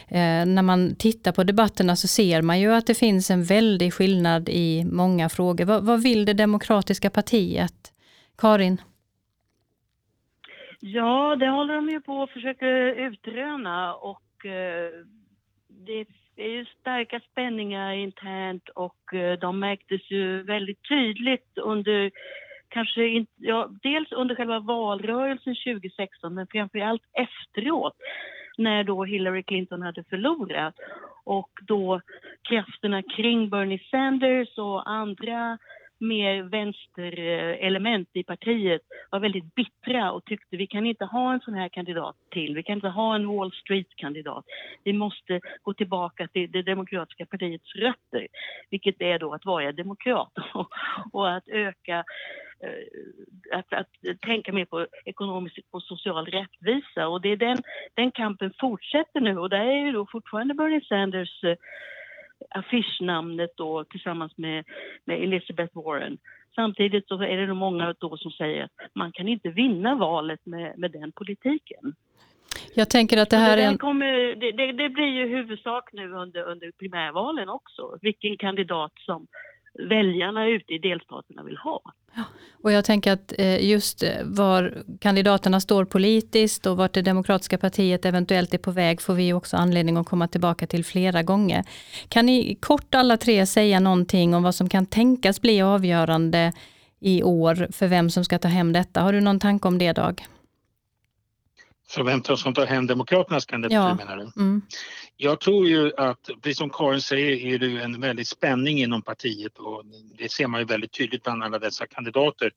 [0.07, 3.93] eh, när man tittar på debatterna så ser man ju att det finns en väldig
[3.93, 5.65] skillnad i många frågor.
[5.65, 7.93] vad, vad vill det demokratiska partiet?
[8.37, 8.81] Karin?
[10.79, 14.89] Ja, det håller de ju på att försöka utröna och eh,
[15.67, 22.11] det det är ju starka spänningar internt och eh, de märktes ju väldigt tydligt under
[22.69, 27.95] kanske in, ja, dels under själva valrörelsen 2016 men framför allt efteråt
[28.57, 30.75] när då Hillary Clinton hade förlorat.
[31.23, 32.01] Och då
[32.49, 35.57] krafterna kring Bernie Sanders och andra
[36.01, 41.39] mer vänsterelement eh, i partiet var väldigt bittra och tyckte vi kan inte ha en
[41.39, 42.55] sån här kandidat till.
[42.55, 44.45] Vi kan inte ha en Wall Street-kandidat.
[44.83, 48.27] Vi måste gå tillbaka till det demokratiska partiets rötter,
[48.69, 50.33] vilket är då att vara demokrat
[51.11, 52.03] och att öka
[52.63, 53.87] eh, att, att,
[54.21, 57.07] tänka mer på ekonomisk och social rättvisa.
[57.07, 57.57] Och det är den,
[57.93, 61.55] den kampen fortsätter nu och där är ju då fortfarande Bernie Sanders eh,
[62.51, 64.65] affischnamnet då tillsammans med,
[65.05, 66.17] med Elizabeth Warren.
[66.55, 70.79] Samtidigt så är det många då som säger att man kan inte vinna valet med,
[70.79, 71.95] med den politiken.
[72.73, 73.77] Jag tänker att det här det är en...
[73.77, 79.27] Kommer, det, det, det, blir ju huvudsak nu under, under primärvalen också, vilken kandidat som
[79.89, 81.81] väljarna ute i delstaterna vill ha.
[82.63, 87.57] Och jag tänker att eh, just eh, var kandidaterna står politiskt och vart det demokratiska
[87.57, 91.63] partiet eventuellt är på väg får vi också anledning att komma tillbaka till flera gånger.
[92.09, 96.53] Kan ni kort alla tre säga någonting om vad som kan tänkas bli avgörande
[96.99, 99.01] i år för vem som ska ta hem detta?
[99.01, 100.25] Har du någon tanke om det Dag?
[101.91, 103.95] För vem som tar hem Demokraternas kandidatur Ja.
[103.95, 104.41] menar du?
[104.41, 104.61] Mm.
[105.17, 109.01] Jag tror ju att, precis som Karin säger, är det ju en väldig spänning inom
[109.01, 109.83] partiet och
[110.17, 112.51] det ser man ju väldigt tydligt bland alla dessa kandidater.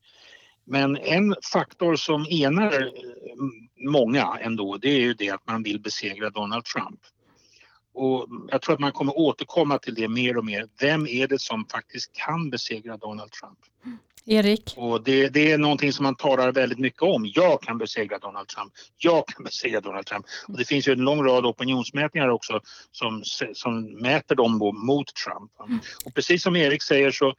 [0.67, 2.89] Men en faktor som enar eh,
[3.91, 7.01] många ändå, det är ju det att man vill besegra Donald Trump.
[7.95, 10.67] Och jag tror att man kommer återkomma till det mer och mer.
[10.81, 13.59] Vem är det som faktiskt kan besegra Donald Trump?
[14.27, 14.75] Erik?
[14.77, 17.33] Och det, det är någonting som man talar väldigt mycket om.
[17.35, 18.73] Jag kan besegra Donald Trump.
[18.99, 20.27] Jag kan besegra Donald Trump.
[20.49, 22.61] Och det finns ju en lång rad opinionsmätningar också
[22.93, 23.23] som,
[23.55, 25.51] som mäter dem mot Trump.
[26.05, 27.35] Och precis som Erik säger så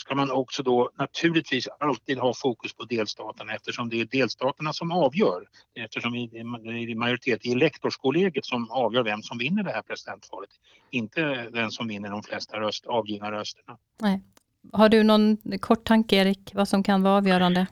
[0.00, 4.92] ska man också då naturligtvis alltid ha fokus på delstaterna eftersom det är delstaterna som
[4.92, 5.42] avgör.
[5.74, 10.50] Eftersom det är majoritet i elektorskollegiet som avgör vem som vinner det här presidentvalet.
[10.90, 13.78] Inte den som vinner de flesta röst, avgivna rösterna.
[14.02, 14.22] Nej.
[14.72, 17.66] Har du någon kort tanke Erik, vad som kan vara avgörande?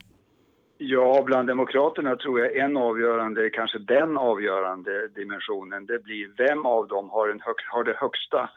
[0.79, 6.89] Ja, bland demokraterna tror jag en avgörande, kanske den avgörande dimensionen, det blir vem av
[6.89, 8.51] dem har, en hög, har det högsta,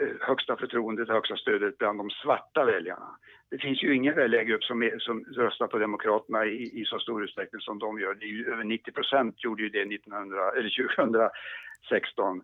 [0.00, 3.16] Eh, högsta förtroendet, högsta stödet bland de svarta väljarna.
[3.50, 7.24] Det finns ju ingen väljargrupp som, är, som röstar på Demokraterna i, i så stor
[7.24, 8.14] utsträckning som de gör.
[8.14, 12.42] Det är ju, över 90 procent gjorde ju det 1900, eller 2016.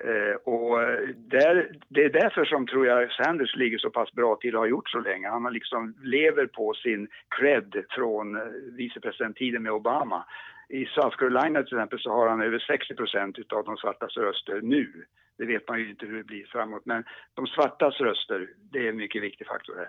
[0.00, 4.36] Eh, och eh, där, det är därför som tror jag Sanders ligger så pass bra
[4.36, 5.28] till och har gjort så länge.
[5.28, 8.42] Han har liksom lever på sin cred från eh,
[8.76, 10.24] vicepresidenttiden med Obama.
[10.68, 14.60] I South Carolina till exempel så har han över 60 procent utav de svartas röster
[14.62, 15.04] nu.
[15.38, 18.88] Det vet man ju inte hur det blir framåt, men de svartas röster, det är
[18.88, 19.88] en mycket viktig faktor här.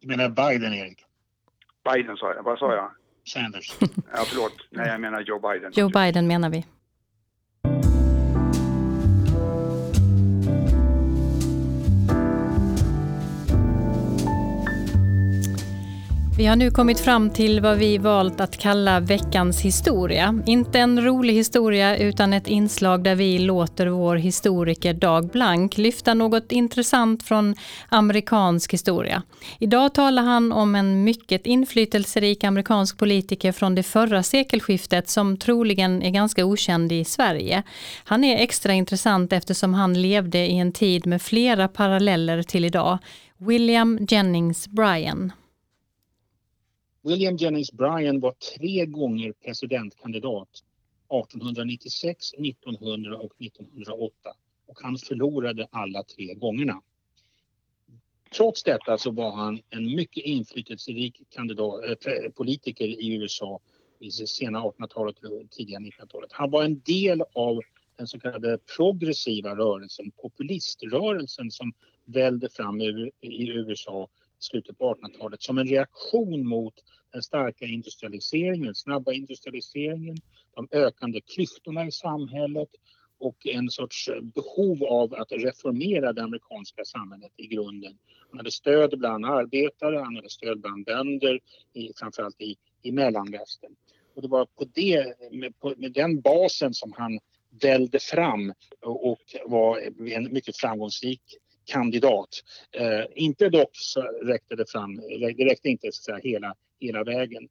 [0.00, 1.04] Du menar Biden, Erik?
[1.92, 2.90] Biden sa jag, vad sa jag?
[3.24, 3.76] Sanders.
[3.80, 4.66] Ja, förlåt.
[4.70, 5.72] Nej, jag menar Joe Biden.
[5.74, 6.64] Joe Biden menar vi.
[16.38, 20.42] Vi har nu kommit fram till vad vi valt att kalla veckans historia.
[20.46, 26.14] Inte en rolig historia utan ett inslag där vi låter vår historiker Dag Blank lyfta
[26.14, 27.54] något intressant från
[27.88, 29.22] amerikansk historia.
[29.58, 36.02] Idag talar han om en mycket inflytelserik amerikansk politiker från det förra sekelskiftet som troligen
[36.02, 37.62] är ganska okänd i Sverige.
[38.04, 42.98] Han är extra intressant eftersom han levde i en tid med flera paralleller till idag.
[43.38, 45.32] William Jennings Bryan.
[47.02, 50.48] William Jennings Bryan var tre gånger presidentkandidat
[51.08, 54.12] 1896, 1900 och 1908
[54.66, 56.82] och han förlorade alla tre gångerna.
[58.36, 63.60] Trots detta så var han en mycket inflytelserik kandidat, äh, politiker i USA
[63.98, 66.32] i sena 1800-talet och tidiga 1900-talet.
[66.32, 67.60] Han var en del av
[67.96, 71.72] den så kallade progressiva rörelsen, populiströrelsen som
[72.04, 76.74] välde fram i USA slutet på 1800-talet som en reaktion mot
[77.12, 80.16] den starka industrialiseringen, snabba industrialiseringen,
[80.54, 82.68] de ökande klyftorna i samhället
[83.18, 87.98] och en sorts eh, behov av att reformera det amerikanska samhället i grunden.
[88.30, 91.40] Han hade stöd bland arbetare, han hade stöd bland bönder,
[91.72, 93.72] i, framförallt i, i mellanvästern.
[94.14, 97.18] Och det var på, det, med, på, med den basen som han
[97.62, 101.22] välde fram och, och var en mycket framgångsrik
[101.68, 102.28] kandidat.
[102.72, 107.04] Eh, inte dock så räckte det fram, det räckte inte så att säga, hela, hela
[107.04, 107.48] vägen.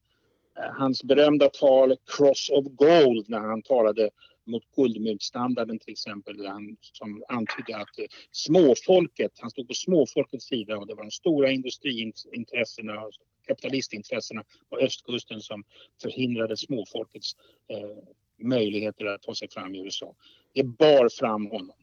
[0.57, 4.09] Eh, hans berömda tal Cross of Gold när han talade
[4.45, 10.45] mot guldmyntstandarden till exempel där han som antydde att eh, småfolket, han stod på småfolkets
[10.45, 13.09] sida och det var de stora industriintressena
[13.47, 15.63] kapitalistintressena på östkusten som
[16.01, 17.35] förhindrade småfolkets
[17.67, 18.03] eh,
[18.37, 20.15] möjligheter att ta sig fram i USA.
[20.53, 21.75] Det bar fram honom.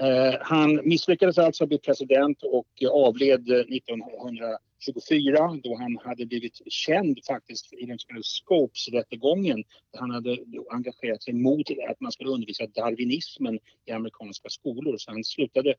[0.00, 6.60] Eh, han misslyckades alltså att bli president och avled eh, 1924 då han hade blivit
[6.66, 9.64] känd faktiskt i den så kallade Scopes-rättegången.
[9.96, 10.38] Han hade
[10.70, 15.74] engagerat sig mot att man skulle undervisa darwinismen i amerikanska skolor så han slutade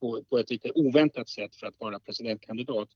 [0.00, 2.88] på, på ett lite oväntat sätt för att vara presidentkandidat.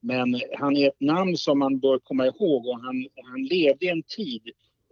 [0.00, 3.88] Men han är ett namn som man bör komma ihåg och han, han levde i
[3.88, 4.42] en tid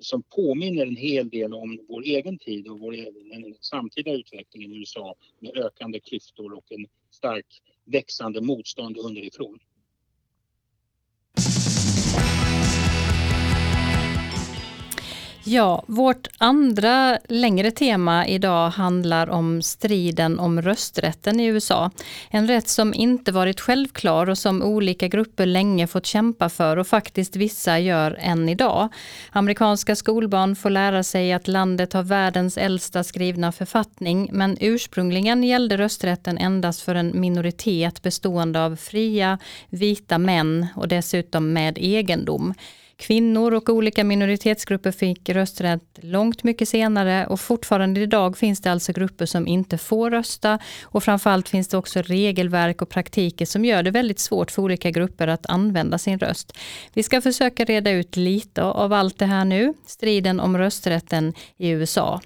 [0.02, 4.78] som påminner en hel del om vår egen tid och vår, den samtida utvecklingen i
[4.78, 7.46] USA med ökande klyftor och en stark
[7.84, 9.58] växande motstånd underifrån.
[15.44, 21.90] Ja, vårt andra längre tema idag handlar om striden om rösträtten i USA.
[22.31, 26.87] En rätt som inte varit självklar och som olika grupper länge fått kämpa för och
[26.87, 28.88] faktiskt vissa gör än idag.
[29.31, 35.76] Amerikanska skolbarn får lära sig att landet har världens äldsta skrivna författning, men ursprungligen gällde
[35.76, 39.38] rösträtten endast för en minoritet bestående av fria,
[39.70, 42.55] vita män och dessutom med egendom.
[43.02, 48.92] Kvinnor och olika minoritetsgrupper fick rösträtt långt mycket senare och fortfarande idag finns det alltså
[48.92, 53.82] grupper som inte får rösta och framförallt finns det också regelverk och praktiker som gör
[53.82, 56.58] det väldigt svårt för olika grupper att använda sin röst.
[56.94, 61.68] Vi ska försöka reda ut lite av allt det här nu, striden om rösträtten i
[61.68, 62.20] USA.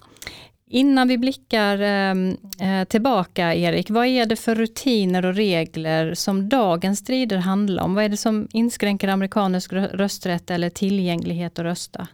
[0.71, 2.29] Innan vi blickar ehm,
[2.63, 7.95] eh, tillbaka, Erik, vad är det för rutiner och regler som dagens strider handlar om?
[7.95, 12.09] Vad är det som inskränker amerikansk rösträtt eller tillgänglighet att rösta?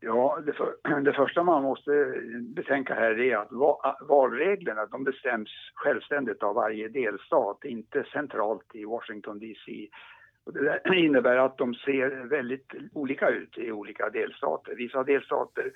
[0.00, 3.48] Ja, det, för, det, första man måste betänka här är att
[4.08, 9.88] valreglerna de bestäms självständigt av varje delstat, inte centralt i Washington DC.
[10.44, 14.74] Och det innebär att de ser väldigt olika ut i olika delstater.
[14.74, 15.72] Vissa delstater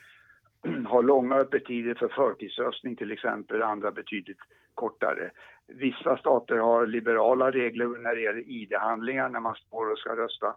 [0.86, 4.38] har långa öppettider för förtidsröstning till exempel, andra betydligt
[4.74, 5.30] kortare.
[5.66, 10.54] Vissa stater har liberala regler när det gäller ID-handlingar när man står och ska rösta.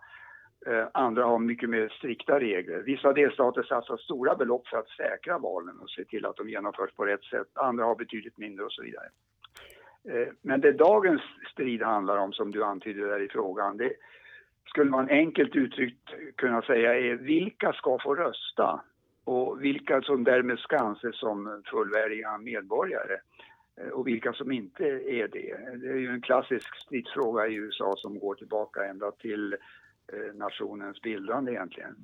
[0.65, 2.79] Eh, andra har mycket mer strikta regler.
[2.79, 6.91] Vissa delstater satsar stora belopp för att säkra valen och se till att de genomförs
[6.91, 7.47] på rätt sätt.
[7.53, 9.09] Andra har betydligt mindre och så vidare.
[10.09, 13.93] Eh, men det dagens strid handlar om, som du antydde där i frågan, det
[14.65, 18.81] skulle man enkelt uttryckt kunna säga är vilka ska få rösta?
[19.29, 23.17] Och vilka som därmed ska anses som fullvärdiga medborgare
[23.77, 25.77] eh, och vilka som inte är det.
[25.77, 29.53] Det är ju en klassisk stridsfråga i USA som går tillbaka ända till
[30.13, 31.95] eh, nationens bildande egentligen.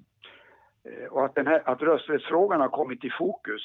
[0.84, 3.62] Eh, och att, den här, att rösträttsfrågan har kommit i fokus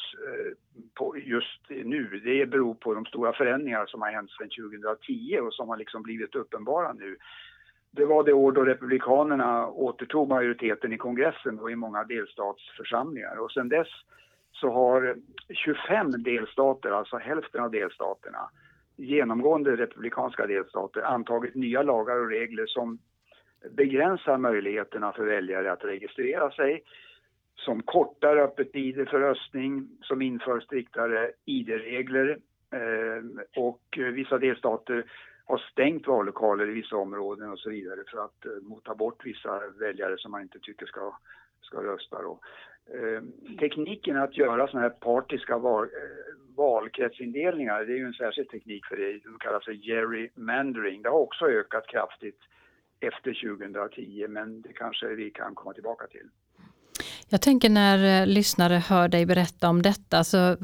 [0.94, 5.54] på just nu, det beror på de stora förändringar som har hänt sedan 2010 och
[5.54, 7.16] som har liksom blivit uppenbara nu.
[7.92, 13.36] Det var det år då Republikanerna återtog majoriteten i kongressen och i många delstatsförsamlingar.
[13.36, 13.88] Och sen dess
[14.52, 15.16] så har
[15.48, 18.50] 25 delstater, alltså hälften av delstaterna,
[18.96, 22.98] genomgående republikanska delstater, antagit nya lagar och regler som
[23.70, 26.82] begränsar möjligheterna för väljare att registrera sig,
[27.54, 32.38] som kortar öppettider för röstning, som inför striktare ID-regler
[32.72, 35.04] eh, och vissa delstater
[35.50, 39.60] har stängt vallokaler i vissa områden och så vidare för att eh, mota bort vissa
[39.80, 41.16] väljare som man inte tycker ska,
[41.60, 42.22] ska rösta.
[42.22, 42.40] Då.
[42.94, 43.22] Eh,
[43.58, 48.86] tekniken att göra sådana här partiska val, eh, valkretsindelningar, det är ju en särskild teknik
[48.86, 51.02] för det, som kallas för gerrymandering.
[51.02, 52.40] Det har också ökat kraftigt
[53.00, 56.28] efter 2010 men det kanske vi kan komma tillbaka till.
[57.28, 60.56] Jag tänker när eh, lyssnare hör dig berätta om detta så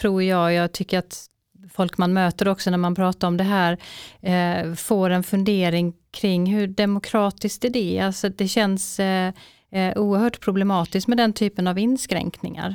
[0.00, 1.28] tror jag, jag tycker att
[1.70, 3.72] folk man möter också när man pratar om det här
[4.22, 8.00] eh, får en fundering kring hur demokratiskt är det?
[8.00, 9.32] Alltså det känns eh,
[9.70, 12.74] eh oerhört problematiskt med den typen av inskränkningar.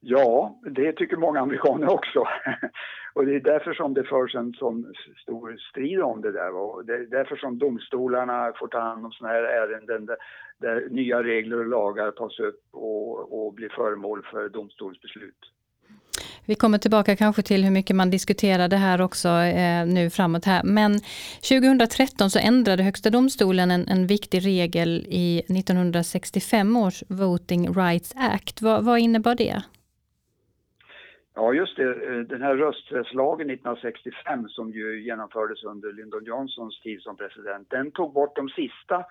[0.00, 2.24] Ja, det tycker många amerikaner också.
[3.14, 6.54] Och det är därför som det förs en sån stor strid om det där.
[6.54, 10.16] Och det är därför som domstolarna får ta hand om sådana här ärenden där,
[10.58, 15.38] där, nya regler och lagar tas upp och, och blir föremål för domstolsbeslut.
[16.46, 20.44] Vi kommer tillbaka kanske till hur mycket man diskuterar det här också eh, nu framåt
[20.44, 20.62] här.
[20.64, 20.92] Men
[21.48, 28.62] 2013 så ändrade Högsta domstolen en, en viktig regel i 1965 års Voting Rights Act.
[28.62, 29.62] Vad, vad innebar det?
[31.34, 31.90] Ja, just det.
[31.90, 37.90] Eh, den här rösträttslagen 1965 som ju genomfördes under Lyndon Johnsons tid som president, den
[37.90, 39.04] tog bort de sista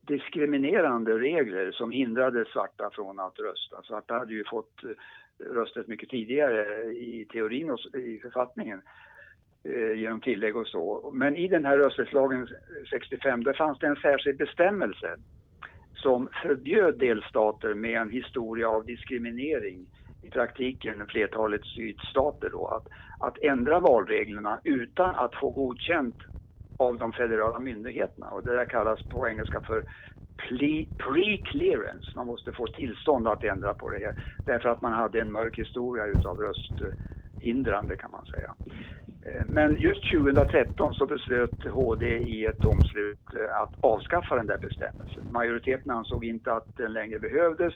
[0.00, 3.82] diskriminerande regler som hindrade svarta från att rösta.
[3.82, 4.90] Svarta hade ju fått eh,
[5.46, 8.82] rösträtt mycket tidigare i teorin och i författningen
[9.64, 11.10] eh, genom tillägg och så.
[11.14, 12.48] Men i den här rösträttslagen
[12.90, 15.16] 65 där fanns det en särskild bestämmelse
[15.94, 19.86] som förbjöd delstater med en historia av diskriminering
[20.22, 22.86] i praktiken flertalet sydstater då, att,
[23.18, 26.16] att ändra valreglerna utan att få godkänt
[26.76, 28.30] av de federala myndigheterna.
[28.30, 29.84] Och det där kallas på engelska för
[30.98, 32.16] pre-clearance.
[32.16, 34.14] Man måste få tillstånd att ändra på det här
[34.44, 38.54] därför att man hade en mörk historia utav rösthindrande kan man säga.
[39.26, 44.58] Eh, men just 2013 så beslöt HD i ett domslut eh, att avskaffa den där
[44.58, 45.22] bestämmelsen.
[45.32, 47.74] Majoriteten ansåg inte att den längre behövdes,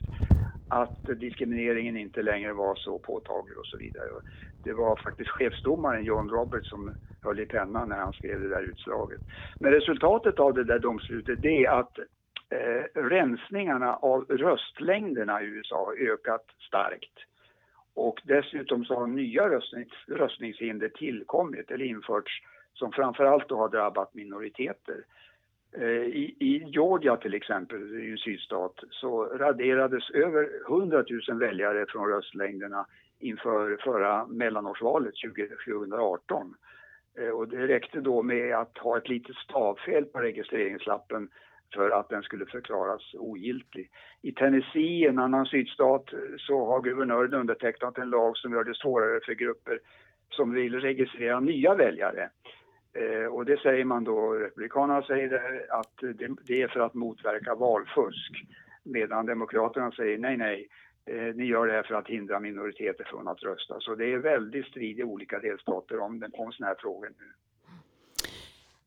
[0.68, 4.08] att diskrimineringen inte längre var så påtaglig och så vidare.
[4.64, 8.62] Det var faktiskt chefsdomaren John Roberts som höll i pennan när han skrev det där
[8.62, 9.20] utslaget.
[9.58, 11.98] Men resultatet av det där domslutet är att
[12.50, 17.18] eh, rensningarna av röstlängderna i USA har ökat starkt.
[17.94, 22.42] Och dessutom så har nya röstnings, röstningshinder tillkommit eller införts
[22.74, 25.04] som framförallt då har drabbat minoriteter.
[25.72, 31.86] Eh, I, I Georgia till exempel, i en sydstat, så raderades över 100 000 väljare
[31.88, 32.86] från röstlängderna
[33.18, 35.14] inför förra mellanårsvalet
[35.66, 36.54] 2018.
[37.18, 41.28] Eh, och det räckte då med att ha ett litet stavfel på registreringslappen
[41.74, 43.90] för att den skulle förklaras ogiltig.
[44.22, 46.04] I Tennessee, en annan sydstat,
[46.38, 49.78] så har guvernören undertecknat en lag som gör det svårare för grupper
[50.30, 52.30] som vill registrera nya väljare.
[52.94, 56.94] Eh, och det säger man då, Republikanerna säger det, att det, det, är för att
[56.94, 58.44] motverka valfusk.
[58.82, 60.68] Medan Demokraterna säger nej, nej,
[61.06, 63.80] eh, ni gör det här för att hindra minoriteter från att rösta.
[63.80, 67.32] Så det är väldigt strid i olika delstater om, om sådana här frågor nu.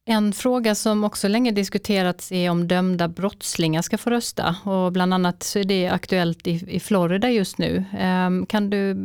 [0.09, 5.13] En fråga som också länge diskuterats är om dömda brottslingar ska få rösta och bland
[5.13, 7.83] annat så är det aktuellt i, i Florida just nu.
[8.27, 8.95] Um, kan du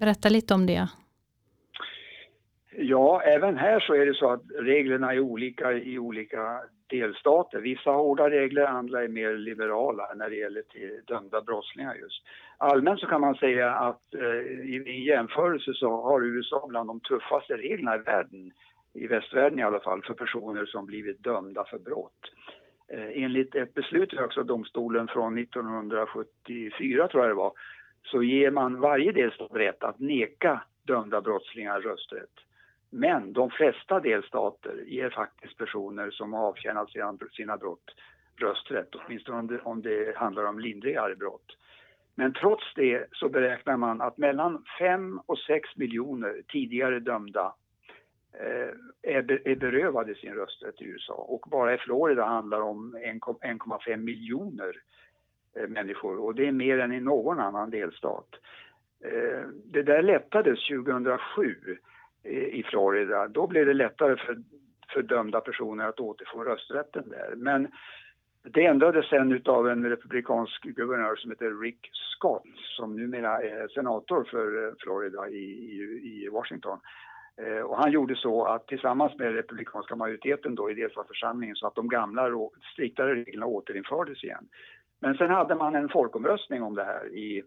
[0.00, 0.88] berätta lite om det?
[2.76, 6.60] Ja, även här så är det så att reglerna är olika i olika
[6.90, 7.58] delstater.
[7.58, 12.22] Vissa har hårda regler, andra är mer liberala när det gäller till dömda brottslingar just.
[12.58, 17.00] Allmänt så kan man säga att eh, i, i jämförelse så har USA bland de
[17.00, 18.52] tuffaste reglerna i världen
[18.94, 22.32] i västvärlden i alla fall, för personer som blivit dömda för brott.
[22.88, 27.52] Eh, enligt ett beslut i Högsta domstolen från 1974, tror jag det var,
[28.02, 32.34] så ger man varje delstat rätt att neka dömda brottslingar rösträtt.
[32.90, 36.90] Men de flesta delstater ger faktiskt personer som har avtjänat
[37.32, 37.94] sina brott
[38.36, 41.56] rösträtt, åtminstone om det, om det handlar om lindrigare brott.
[42.14, 47.54] Men trots det så beräknar man att mellan 5 och 6 miljoner tidigare dömda
[48.32, 48.68] Eh,
[49.02, 51.14] är, berövade sin rösträtt i USA.
[51.14, 54.76] Och bara i Florida handlar det om 1,5 miljoner
[55.56, 58.28] eh, människor och det är mer än i någon annan delstat.
[59.04, 61.56] Eh, det där lättades 2007
[62.52, 63.28] i Florida.
[63.28, 64.38] Då blev det lättare för,
[64.92, 67.34] för dömda personer att återfå rösträtten där.
[67.36, 67.68] Men
[68.42, 74.24] det ändrades sen av en republikansk guvernör som heter Rick Scott som numera är senator
[74.24, 76.78] för Florida i, i, i Washington.
[77.42, 81.74] Eh, och han gjorde så att tillsammans med republikanska majoriteten då i delstatsförsamlingen så att
[81.74, 82.30] de gamla
[82.72, 84.48] striktare reglerna återinfördes igen.
[85.00, 87.42] Men sen hade man en folkomröstning om det här i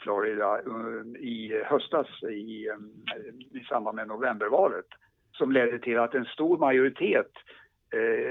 [0.00, 4.86] Florida eh, i höstas i, eh, i samband med novembervalet
[5.32, 7.30] som ledde till att en stor majoritet,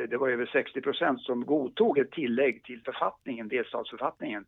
[0.09, 4.45] det var över 60 procent, som godtog ett tillägg till författningen, delstatsförfattningen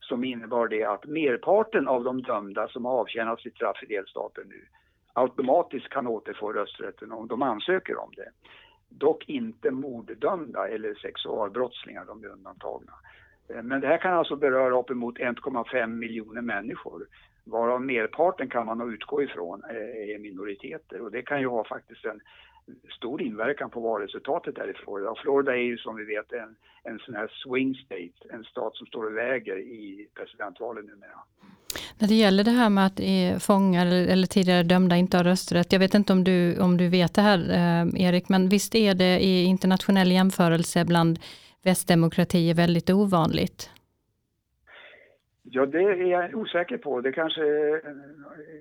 [0.00, 4.44] som innebar det att merparten av de dömda som har avtjänat sitt straff i delstaten
[4.48, 4.64] nu
[5.14, 8.30] automatiskt kan återfå rösträtten om de ansöker om det.
[8.88, 12.92] Dock inte morddömda eller sexualbrottslingar, de är undantagna.
[13.48, 17.06] Eh, men det här kan alltså beröra uppemot 1,5 miljoner människor
[17.44, 21.64] varav merparten kan man nog utgå ifrån eh, är minoriteter och det kan ju ha
[21.64, 22.20] faktiskt en
[22.96, 25.10] stor inverkan på valresultatet där i Florida.
[25.10, 26.56] Och Florida är ju som vi vet en,
[26.92, 31.18] en sån här swing state, en stat som står och väger i presidentvalen numera.
[31.98, 35.72] När det gäller det här med att eh, fångar eller tidigare dömda inte har rösträtt.
[35.72, 38.94] Jag vet inte om du, om du vet det här eh, Erik, men visst är
[38.94, 41.18] det i internationell jämförelse bland
[41.62, 43.70] västdemokratier väldigt ovanligt?
[45.56, 47.00] Ja, det är jag osäker på.
[47.00, 47.42] Det kanske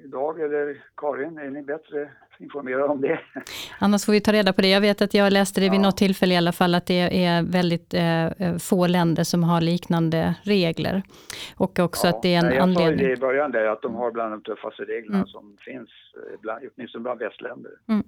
[0.05, 3.19] Dag eller Karin, är ni bättre informerade om det?
[3.79, 4.69] Annars får vi ta reda på det.
[4.69, 5.83] Jag vet att jag läste det vid ja.
[5.83, 10.35] något tillfälle i alla fall, att det är väldigt eh, få länder som har liknande
[10.43, 11.03] regler.
[11.57, 12.09] Och också ja.
[12.09, 12.89] att det är en jag anledning.
[12.89, 15.27] Jag sa det i början där, att de har bland de tuffaste reglerna mm.
[15.27, 15.89] som finns,
[16.41, 17.71] bland, åtminstone bland västländer.
[17.89, 18.03] Mm.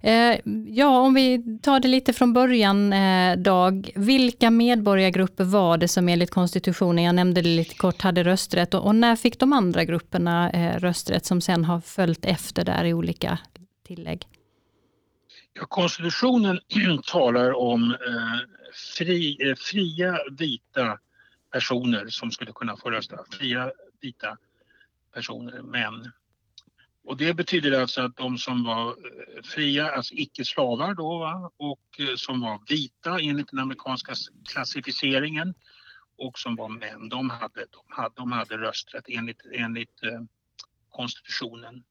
[0.00, 3.90] Eh, ja, om vi tar det lite från början, eh, Dag.
[3.94, 8.86] Vilka medborgargrupper var det som enligt konstitutionen, jag nämnde det lite kort, hade rösträtt och,
[8.86, 12.94] och när fick de andra grupperna eh, rösträtt som sen har följt efter där i
[12.94, 13.38] olika
[13.86, 14.26] tillägg?
[15.52, 16.60] Ja, konstitutionen
[17.06, 18.38] talar om eh,
[18.98, 20.98] fri, eh, fria vita
[21.52, 23.18] personer som skulle kunna få rösta.
[23.30, 24.36] Fria vita
[25.14, 26.12] personer, män.
[27.06, 31.50] Och det betyder alltså att de som var eh, fria, alltså icke slavar då va?
[31.56, 34.12] och eh, som var vita enligt den amerikanska
[34.52, 35.54] klassificeringen
[36.18, 40.20] och som var män, de hade, de hade, de hade rösträtt enligt, enligt eh,
[40.90, 41.84] konstitutionen.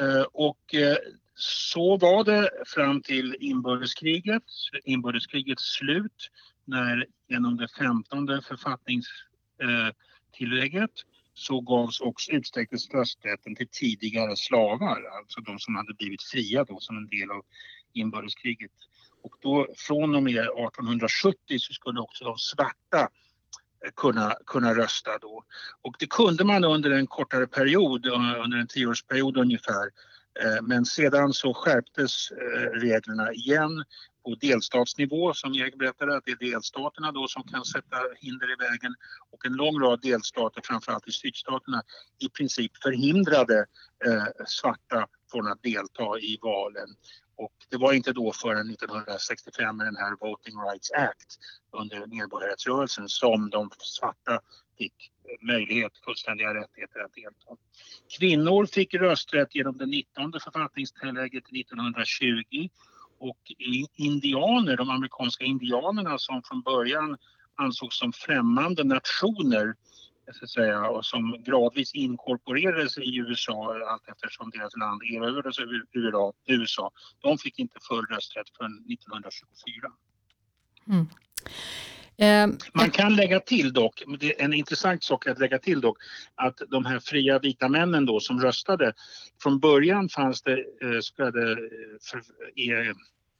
[0.00, 0.96] Eh, och eh,
[1.34, 4.44] så var det fram till inbördeskriget,
[4.84, 6.30] inbördeskrigets slut
[6.64, 10.96] när genom det femtonde författningstillägget eh,
[11.38, 16.80] så gavs också utsträcktes rösträtten till tidigare slavar, alltså de som hade blivit fria då
[16.80, 17.44] som en del av
[17.92, 18.70] inbördeskriget.
[19.22, 23.00] Och då från och med 1870 så skulle också de svarta
[23.84, 25.44] eh, kunna, kunna rösta då.
[25.82, 29.90] Och det kunde man under en kortare period, eh, under en tioårsperiod ungefär.
[30.44, 32.32] Eh, men sedan så skärptes
[32.72, 33.84] reglerna igen
[34.26, 38.56] på delstatsnivå som Erik berättade att det är delstaterna då som kan sätta hinder i
[38.68, 38.94] vägen
[39.30, 41.82] och en lång rad delstater, framförallt i sydstaterna,
[42.18, 43.66] i princip förhindrade
[44.06, 46.88] eh, svarta från att delta i valen.
[47.36, 51.30] Och det var inte då förrän 1965 med den här Voting Rights Act
[51.72, 54.40] under medborgarrättsrörelsen som de svarta
[54.78, 57.56] fick möjlighet, fullständiga rättigheter att delta.
[58.18, 62.68] Kvinnor fick rösträtt genom det 19 författningstillägget 1920
[63.18, 63.52] och
[63.96, 67.16] indianer, de amerikanska indianerna som från början
[67.54, 69.74] ansågs som främmande nationer
[70.32, 76.32] så att säga, och som gradvis inkorporerades i USA allt eftersom deras land erövrades av
[76.46, 76.90] USA.
[77.20, 79.92] De fick inte full rösträtt förrän 1924.
[80.88, 81.06] Mm.
[82.18, 85.98] Eh, Man kan lägga till dock, det är en intressant sak att lägga till dock,
[86.34, 88.92] att de här fria vita männen då som röstade,
[89.42, 91.56] från början fanns det eh, så kallade eh,
[92.10, 92.94] för, eh,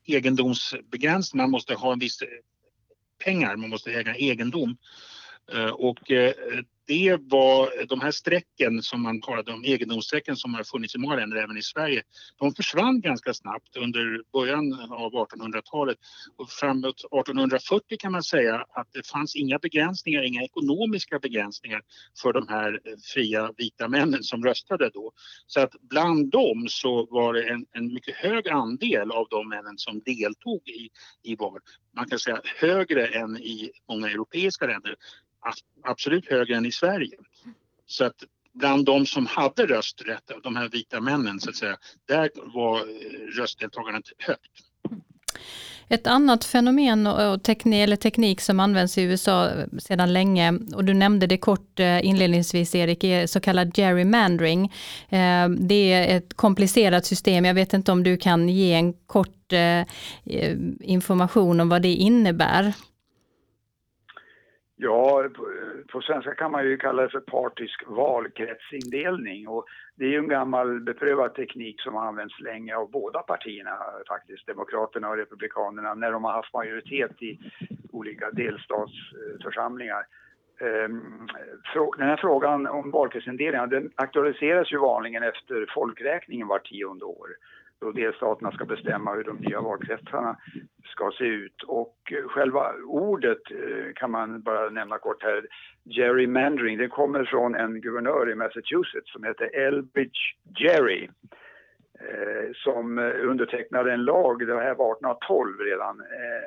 [0.07, 2.19] egendomsbegränsning, man måste ha en viss
[3.25, 4.77] pengar, man måste äga egendom.
[5.73, 5.99] Och
[6.87, 11.17] det var de här strecken som man talade om, egendomsstrecken som har funnits i många
[11.17, 12.03] länder, även i Sverige,
[12.39, 15.97] de försvann ganska snabbt under början av 1800-talet.
[16.37, 21.83] Och framåt 1840 kan man säga att det fanns inga begränsningar, inga ekonomiska begränsningar
[22.23, 22.81] för de här
[23.15, 25.13] fria vita männen som röstade då.
[25.47, 29.79] Så att bland dem så var det en, en mycket hög andel av de männen
[29.79, 30.89] som deltog i,
[31.23, 31.61] i val.
[31.97, 34.97] Man kan säga högre än i många europeiska länder
[35.85, 37.17] absolut högre än i Sverige.
[37.87, 38.25] Så att
[38.59, 41.77] bland de som hade rösträtt, de här vita männen så att säga,
[42.09, 42.85] där var eh,
[43.39, 44.51] röstdeltagandet högt.
[45.89, 50.95] Ett annat fenomen och teknik, eller teknik som används i USA sedan länge, och du
[50.95, 54.73] nämnde det kort eh, inledningsvis Erik, är så kallad gerrymandering.
[55.09, 59.33] Eh, det är ett komplicerat system, jag vet inte om du kan ge en kort
[60.81, 62.75] information om vad det innebär?
[64.79, 65.47] Ja, på,
[65.93, 69.65] på, svenska kan man ju kalla det för partisk valkretsindelning och
[69.97, 73.71] det är ju en gammal beprövad teknik som har använts länge av båda partierna
[74.09, 77.39] faktiskt, Demokraterna och Republikanerna, när de har haft majoritet i
[77.93, 80.07] olika delstatsförsamlingar.
[80.61, 81.27] Ehm,
[81.99, 87.29] den här frågan om valkretsindelningen den aktualiseras ju vanligen efter folkräkningen var tionde år
[87.81, 90.37] då delstaterna ska bestämma hur de nya valkretsarna
[90.85, 91.63] ska se ut.
[91.63, 95.47] Och eh, själva ordet eh, kan man bara nämna kort här,
[95.85, 101.09] gerrymandering, det kommer från en guvernör i Massachusetts som heter Elbridge Gerry
[102.01, 106.03] eh, som undertecknade en lag, det här var 1812 redan,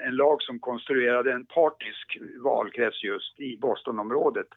[0.08, 4.48] en lag som konstruerade en partisk valkrets just i Bostonområdet.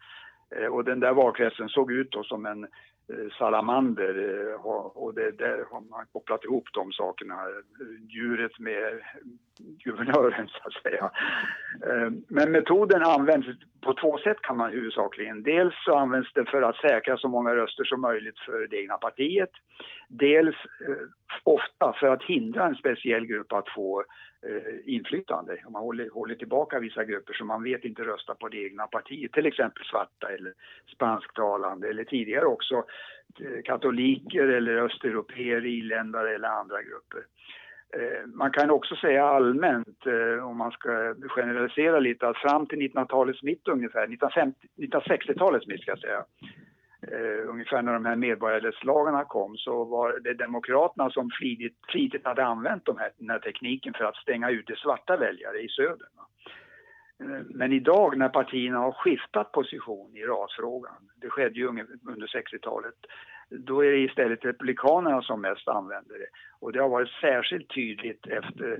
[0.71, 2.67] Och den där valkretsen såg ut då som en
[3.09, 4.15] Eh, salamander
[4.51, 9.01] eh, och det, där har man kopplat ihop de sakerna, eh, djuret med
[9.85, 11.11] guvernören så att säga.
[12.29, 13.49] Men metoden används
[13.81, 15.43] på två sätt kan man huvudsakligen.
[15.43, 18.97] Dels så används den för att säkra så många röster som möjligt för det egna
[18.97, 19.51] partiet.
[20.09, 20.57] Dels
[21.43, 24.05] ofta för att hindra en speciell grupp att få
[24.47, 25.57] Eh, inflytande.
[25.69, 29.33] Man håller, håller, tillbaka vissa grupper som man vet inte röstar på det egna partiet,
[29.33, 30.53] till exempel svarta eller
[30.95, 32.85] spansktalande eller tidigare också
[33.41, 37.23] eh, katoliker eller östeuropeer, irländare eller andra grupper.
[37.97, 42.79] Eh, man kan också säga allmänt, eh, om man ska generalisera lite, att fram till
[42.79, 46.25] 1900-talets mitt ungefär, 1960-talets mitt ska jag säga,
[47.09, 52.45] eh, ungefär när de här medborgarrättslagarna kom så var det Demokraterna som flitigt, flitigt hade
[52.45, 56.09] använt de här, den här tekniken för att stänga ute svarta väljare i söder.
[57.21, 62.95] Eh, men idag när partierna har skiftat position i rasfrågan, det skedde ju under 60-talet,
[63.51, 66.29] då är det istället Republikanerna som mest använder det.
[66.61, 68.79] Och det har varit särskilt tydligt efter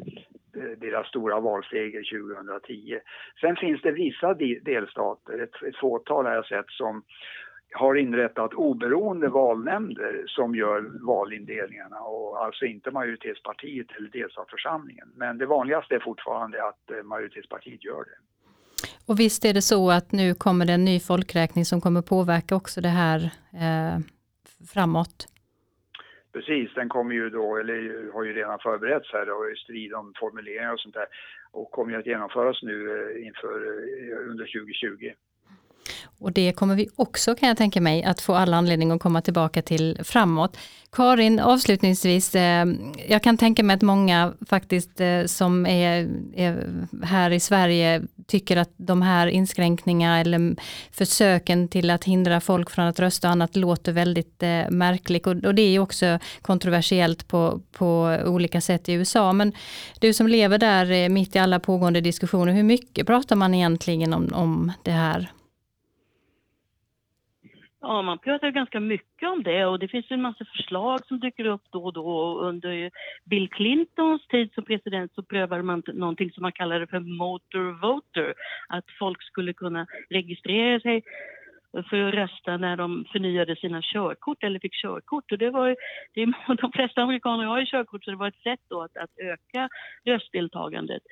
[0.57, 2.99] eh, deras stora valseger 2010.
[3.41, 7.03] Sen finns det vissa delstater, ett, ett fåtal har jag sett, som
[7.75, 15.09] har inrättat oberoende valnämnder som gör valindelningarna och alltså inte majoritetspartiet eller delstatsförsamlingen.
[15.17, 18.19] Men det vanligaste är fortfarande att eh, majoritetspartiet gör det.
[19.07, 22.57] Och visst är det så att nu kommer det en ny folkräkning som kommer påverka
[22.57, 23.19] också det här
[23.53, 23.99] eh,
[24.75, 25.29] framåt?
[26.33, 30.13] Precis, den kommer ju då, eller har ju redan förberetts här och i strid om
[30.21, 31.07] formuleringar och sånt där
[31.51, 35.13] och kommer ju att genomföras nu eh, inför eh, under 2020.
[36.23, 39.23] Och det kommer vi också kan jag tänka mig att få all anledning att komma
[39.23, 40.57] tillbaka till framåt.
[40.93, 42.67] Karin, avslutningsvis, eh,
[43.09, 46.67] jag kan tänka mig att många faktiskt eh, som är, är,
[47.03, 50.57] här i Sverige tycker att de här inskränkningarna eller
[50.91, 55.45] försöken till att hindra folk från att rösta och annat låter väldigt eh, märkligt och,
[55.45, 59.33] och, det är ju också kontroversiellt på, på olika sätt i USA.
[59.33, 59.53] Men
[60.01, 64.15] du som lever där eh, mitt i alla pågående diskussioner, hur mycket pratar man egentligen
[64.15, 65.33] om, om det här?
[67.85, 71.45] Ja, man pratar ganska mycket om det och det finns en massa förslag som dyker
[71.45, 72.41] upp då och då.
[72.41, 72.91] Under
[73.25, 78.35] Bill Clintons tid som president så prövade man någonting som man kallade för motor voter.
[78.69, 81.03] Att folk skulle kunna registrera sig
[81.91, 85.33] för att rösta när de förnyade sina körkort eller fick körkort.
[85.33, 85.77] Och det var,
[86.15, 89.19] det, de flesta amerikaner har ju körkort så det var ett sätt då att, att
[89.19, 89.69] öka
[90.05, 91.03] röstdeltagandet.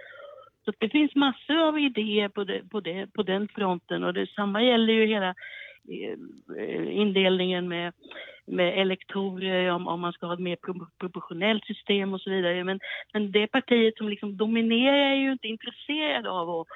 [0.65, 4.63] Så det finns massor av idéer på, det, på, det, på den fronten och detsamma
[4.63, 5.35] gäller ju hela
[5.91, 7.93] Eh, indelningen med,
[8.47, 10.59] med elektorer, om, om man ska ha ett mer
[10.99, 12.65] proportionellt system och så vidare.
[12.65, 12.81] Men,
[13.13, 16.67] men det partiet som liksom dominerar är ju inte intresserade av att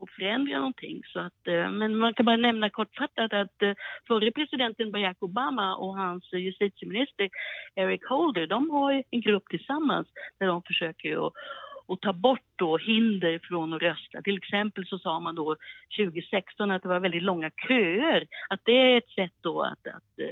[0.00, 1.02] och förändra någonting.
[1.12, 3.72] Så att, eh, men man kan bara nämna kortfattat att eh,
[4.08, 7.28] förre presidenten Barack Obama och hans justitieminister
[7.74, 10.08] Eric Holder, de har en grupp tillsammans
[10.38, 11.32] där de försöker att
[11.88, 14.22] och ta bort då hinder från att rösta.
[14.22, 15.56] Till exempel så sa man då
[15.96, 18.26] 2016 att det var väldigt långa köer.
[18.48, 20.30] Att det är ett sätt då att, att eh,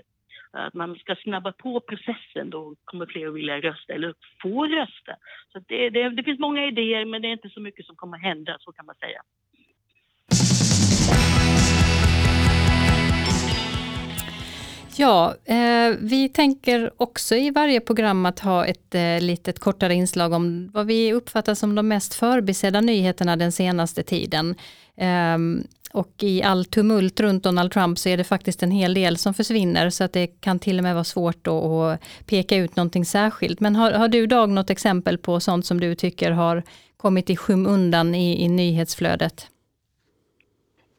[0.53, 5.17] att man ska snabba på processen, då kommer fler att vilja rösta eller få rösta.
[5.53, 8.19] Så det, det, det, finns många idéer men det är inte så mycket som kommer
[8.19, 9.23] hända, så kan man säga.
[14.99, 20.33] Ja, eh, vi tänker också i varje program att ha ett eh, litet kortare inslag
[20.33, 24.55] om vad vi uppfattar som de mest förbisedda nyheterna den senaste tiden.
[24.97, 25.39] Eh,
[25.93, 29.35] och i all tumult runt Donald Trump så är det faktiskt en hel del som
[29.35, 33.61] försvinner så att det kan till och med vara svårt att peka ut någonting särskilt.
[33.61, 36.63] Men har, har du Dag något exempel på sånt som du tycker har
[36.97, 39.47] kommit i skymundan i, i nyhetsflödet?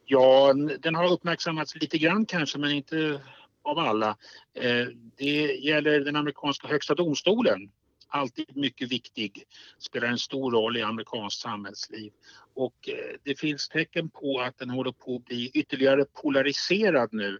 [0.06, 3.20] Ja, den har uppmärksammats lite grann kanske men inte
[3.64, 4.16] av alla.
[4.54, 4.86] Eh,
[5.16, 7.70] det gäller den amerikanska högsta domstolen.
[8.10, 9.44] Alltid mycket viktig,
[9.78, 12.12] spelar en stor roll i amerikanskt samhällsliv.
[12.54, 17.38] Och eh, det finns tecken på att den håller på att bli ytterligare polariserad nu.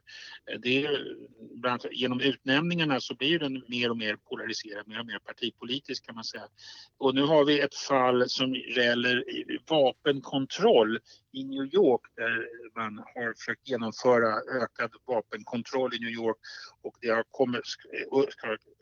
[0.51, 1.17] Eh, det är,
[1.93, 6.25] genom utnämningarna så blir den mer och mer polariserad, mer och mer partipolitisk kan man
[6.25, 6.49] säga.
[6.99, 9.25] Och nu har vi ett fall som gäller
[9.69, 10.99] vapenkontroll
[11.33, 16.37] i New York där man har försökt genomföra ökad vapenkontroll i New York
[16.83, 17.63] och det har kommit,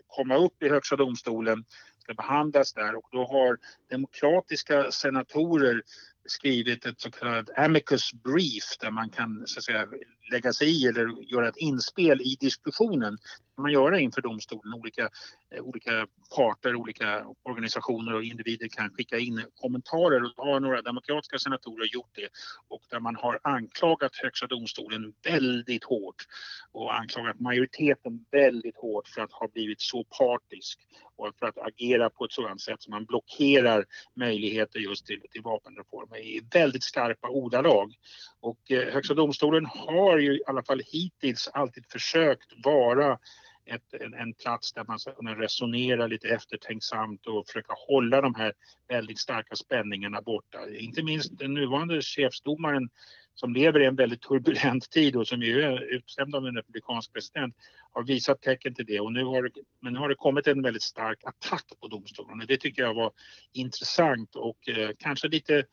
[0.07, 1.65] komma upp i Högsta domstolen
[1.99, 2.95] ska behandlas där.
[2.95, 3.59] Och då har
[3.91, 5.83] demokratiska senatorer
[6.27, 9.87] skrivit ett så kallat amicus brief där man kan så att säga,
[10.31, 13.13] lägga sig i eller göra ett inspel i diskussionen.
[13.13, 14.75] Det kan man göra inför domstolen.
[14.75, 15.09] Olika,
[15.55, 16.07] eh, olika
[16.37, 22.11] parter, olika organisationer och individer kan skicka in kommentarer och har några demokratiska senatorer gjort
[22.15, 22.29] det
[22.69, 26.25] och där man har anklagat Högsta domstolen väldigt hårt
[26.73, 30.79] och anklagat majoriteten väldigt hårt för att ha blivit så partisk
[31.17, 35.43] och för att agera på ett sådant sätt som man blockerar möjligheter just till, till
[35.43, 37.95] vapenreformer i väldigt skarpa ordalag.
[38.41, 43.19] Och eh, Högsta domstolen har ju i alla fall hittills alltid försökt vara
[43.67, 48.35] ett, en, en, plats där man ska kunna resonera lite eftertänksamt och försöka hålla de
[48.35, 48.53] här
[48.89, 50.59] väldigt starka spänningarna borta.
[50.71, 52.89] Inte minst den nuvarande chefsdomaren
[53.35, 57.13] som lever i en väldigt turbulent tid och som ju är utstämd av en republikansk
[57.13, 57.55] president
[57.93, 59.51] har visat tecken till det och nu har,
[59.81, 62.95] men nu har det kommit en väldigt stark attack på domstolen och det tycker jag
[62.95, 63.13] var
[63.53, 65.65] intressant och eh, kanske lite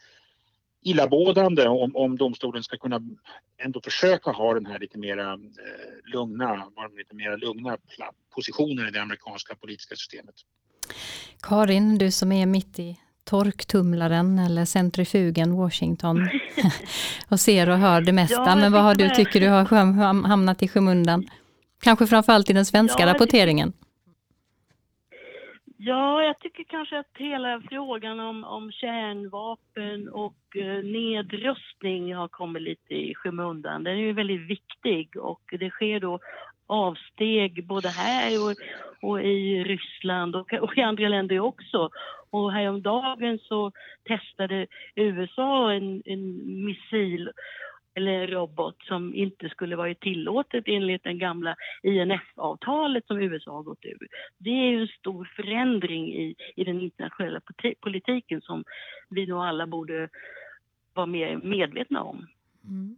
[0.84, 3.02] illamådande om, om domstolen ska kunna
[3.58, 5.40] ändå försöka ha den här lite mera eh,
[6.14, 6.68] lugna,
[6.98, 7.78] lite mera lugna
[8.36, 10.36] positionen i det amerikanska politiska systemet.
[11.42, 16.30] Karin, du som är mitt i torktumlaren eller centrifugen Washington
[17.30, 18.44] och ser och hör det mesta.
[18.46, 19.66] Ja, men vad har du, tycker du har
[20.28, 21.30] hamnat i skymundan?
[21.84, 23.74] Kanske framförallt i den svenska ja, rapporteringen?
[25.86, 32.62] Ja, jag tycker kanske att hela frågan om, om kärnvapen och eh, nedrustning har kommit
[32.62, 33.84] lite i skymundan.
[33.84, 36.20] Den är ju väldigt viktig och det sker då
[36.68, 38.56] avsteg både här och,
[39.10, 41.90] och i Ryssland och, och, i andra länder också.
[42.30, 43.72] Och häromdagen så
[44.04, 47.32] testade USA en, en missil
[47.96, 53.64] eller en robot som inte skulle varit tillåtet enligt den gamla INF-avtalet som USA har
[53.64, 54.08] gått ur.
[54.38, 57.42] Det är ju en stor förändring i, i den internationella
[57.80, 58.64] politiken som
[59.10, 60.10] vi nog alla borde
[60.94, 62.28] vara mer medvetna om.
[62.64, 62.96] Mm.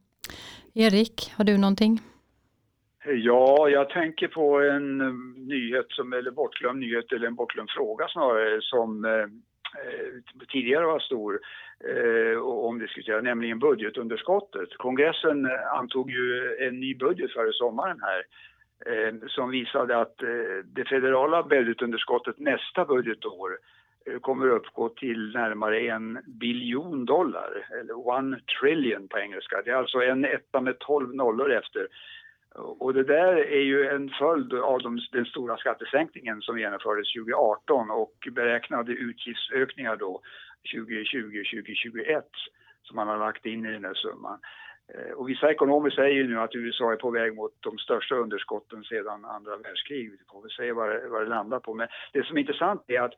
[0.74, 2.00] Erik, har du någonting?
[3.06, 4.98] Ja, jag tänker på en
[5.48, 9.28] nyhet som, eller bortglömd nyhet eller en bortglömd fråga snarare som eh,
[9.84, 11.40] Eh, tidigare var stor
[11.90, 14.78] eh, och omdiskuterad, nämligen budgetunderskottet.
[14.78, 18.24] Kongressen eh, antog ju en ny budget före sommaren här
[18.86, 20.30] eh, som visade att eh,
[20.66, 23.58] det federala budgetunderskottet nästa budgetår
[24.22, 29.62] kommer uppgå till närmare en biljon dollar, eller one trillion på engelska.
[29.66, 31.88] Det är alltså en etta med tolv nollor efter.
[32.56, 37.92] Och det där är ju en följd av de, den stora skattesänkningen som genomfördes 2018
[37.92, 40.22] och beräknade utgiftsökningar då
[40.76, 42.22] 2020-2021
[42.84, 44.40] som man har lagt in i den här summan.
[44.94, 48.16] Eh, och vissa ekonomer säger ju nu att USA är på väg mot de största
[48.16, 50.20] underskotten sedan andra världskriget.
[50.20, 51.74] Vi får väl se vad det, vad det landar på.
[51.74, 53.14] Men det som är intressant är att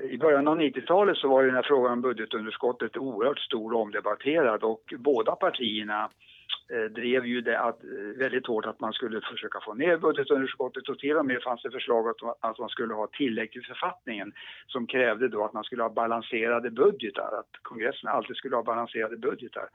[0.00, 3.72] eh, i början av 90-talet så var ju den här frågan om budgetunderskottet oerhört stor
[3.72, 6.37] och omdebatterad och båda partierna Eh,
[6.72, 10.88] Eh, drev ju det att, eh, väldigt hårt att man skulle försöka få ner budgetunderskottet
[10.88, 14.32] och till och med fanns det förslag att, att man skulle ha tillägg till författningen
[14.66, 19.16] som krävde då att man skulle ha balanserade budgetar, att kongressen alltid skulle ha balanserade
[19.16, 19.68] budgetar.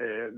[0.00, 0.32] Eh,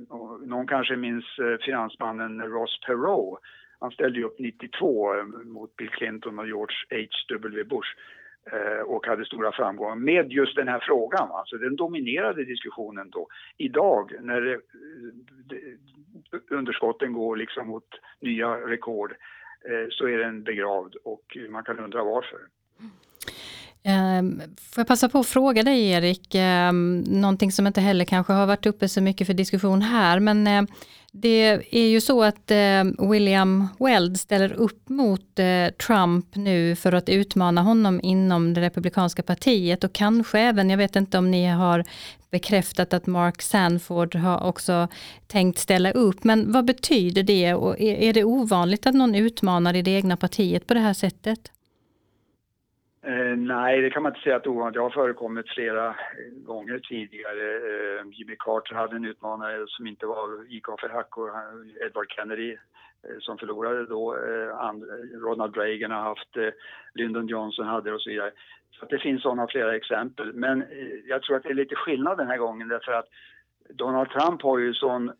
[0.46, 3.40] någon kanske minns eh, finansmannen Ross Perot.
[3.80, 7.64] Han ställde ju upp 92 eh, mot Bill Clinton och George H.W.
[7.64, 7.90] Bush
[8.52, 11.30] Eh, och hade stora framgångar med just den här frågan.
[11.30, 13.28] Alltså den dominerade diskussionen då.
[13.56, 14.58] Idag när eh,
[15.48, 15.60] det,
[16.30, 17.88] det, underskotten går liksom mot
[18.20, 19.14] nya rekord
[19.64, 22.38] eh, så är den begravd och man kan undra varför.
[23.82, 28.32] Ehm, får jag passa på att fråga dig Erik, ehm, någonting som inte heller kanske
[28.32, 30.62] har varit uppe så mycket för diskussion här, men eh,
[31.12, 36.92] det är ju så att eh, William Weld ställer upp mot eh, Trump nu för
[36.92, 41.46] att utmana honom inom det republikanska partiet och kanske även, jag vet inte om ni
[41.46, 41.84] har
[42.30, 44.88] bekräftat att Mark Sanford har också
[45.26, 49.82] tänkt ställa upp, men vad betyder det och är det ovanligt att någon utmanar i
[49.82, 51.52] det egna partiet på det här sättet?
[53.02, 54.74] Eh, nej, det kan man inte säga att ovanligt.
[54.74, 55.96] Det har förekommit flera
[56.46, 57.56] gånger tidigare.
[57.56, 60.22] Eh, Jimmy Carter hade en utmanare som inte var
[60.68, 64.16] av för hack och eh, Edward Kennedy eh, som förlorade då.
[64.16, 64.72] Eh, eh,
[65.20, 66.52] Ronald Reagan har haft det,
[66.94, 68.30] Lyndon Johnson hade det och så vidare.
[68.70, 70.32] Så det finns sådana flera exempel.
[70.34, 70.64] Men
[71.04, 73.08] jag tror att det är lite skillnad den här gången därför att
[73.68, 75.12] Donald Trump har ju sån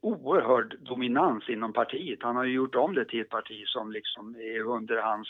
[0.00, 2.22] oerhörd dominans inom partiet.
[2.22, 5.28] Han har ju gjort om det till ett parti som liksom är under hans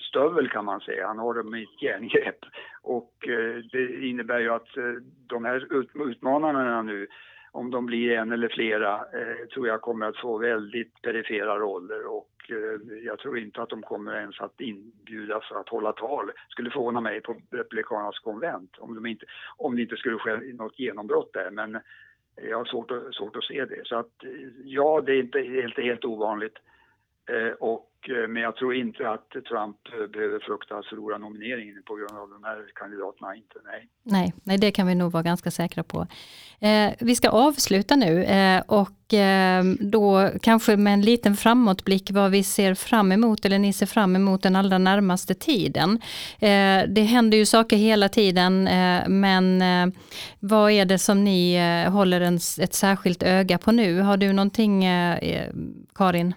[0.00, 1.06] stövel kan man säga.
[1.06, 2.38] Han har dem i ett järngrepp.
[2.82, 4.94] Och eh, det innebär ju att eh,
[5.26, 5.68] de här
[6.08, 7.06] utmanarna nu,
[7.52, 12.06] om de blir en eller flera, eh, tror jag kommer att få väldigt perifera roller
[12.06, 12.28] och
[13.04, 16.30] jag tror inte att de kommer ens att inbjudas att hålla tal.
[16.48, 19.26] skulle förvåna mig på Republikanernas konvent om, de inte,
[19.56, 21.50] om det inte skulle ske något genombrott där.
[21.50, 21.78] Men
[22.48, 23.80] jag har svårt, svårt att se det.
[23.84, 24.24] Så att
[24.64, 26.58] ja, det är inte helt, helt ovanligt.
[27.30, 31.82] Eh, och eh, men jag tror inte att Trump eh, behöver frukta att förlora nomineringen
[31.86, 33.36] på grund av de här kandidaterna.
[33.36, 33.88] Inte, nej.
[34.02, 36.06] Nej, nej, det kan vi nog vara ganska säkra på.
[36.60, 42.30] Eh, vi ska avsluta nu eh, och eh, då kanske med en liten framåtblick vad
[42.30, 46.00] vi ser fram emot eller ni ser fram emot den allra närmaste tiden.
[46.40, 48.68] Eh, det händer ju saker hela tiden
[49.08, 49.62] men
[50.40, 51.58] vad är det som ni
[51.88, 54.00] håller en, ett särskilt öga på nu?
[54.00, 54.84] Har du någonting
[55.94, 56.34] Karin?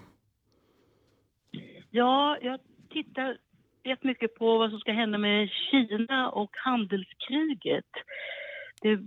[1.96, 3.38] Ja, jag tittar
[3.84, 7.92] rätt mycket på vad som ska hända med Kina och handelskriget.
[8.82, 9.00] Det,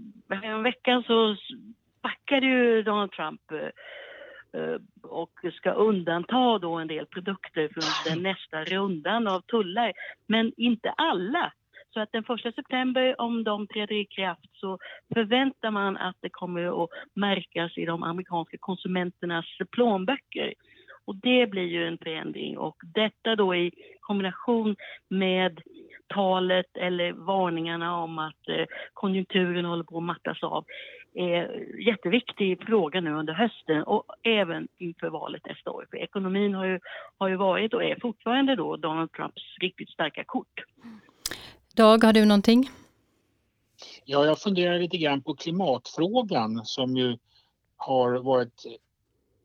[0.43, 1.37] en vecka så
[2.03, 8.23] backade ju Donald Trump eh, eh, och ska undanta då en del produkter från den
[8.23, 9.93] nästa rundan av tullar.
[10.27, 11.53] Men inte alla.
[11.91, 14.79] Så att den första september, om de träder i kraft, så
[15.15, 20.55] förväntar man att det kommer att märkas i de amerikanska konsumenternas plånböcker.
[21.09, 24.77] Och det blir ju en förändring och detta då i kombination
[25.09, 25.61] med
[26.15, 30.65] talet eller varningarna om att eh, konjunkturen håller på att mattas av
[31.15, 35.87] är jätteviktig fråga nu under hösten och även inför valet nästa år.
[35.91, 36.81] För ekonomin har ju,
[37.19, 40.65] har ju varit och är fortfarande då Donald Trumps riktigt starka kort.
[41.77, 42.71] Dag, har du någonting?
[44.05, 47.17] Ja, jag funderar lite grann på klimatfrågan som ju
[47.77, 48.65] har varit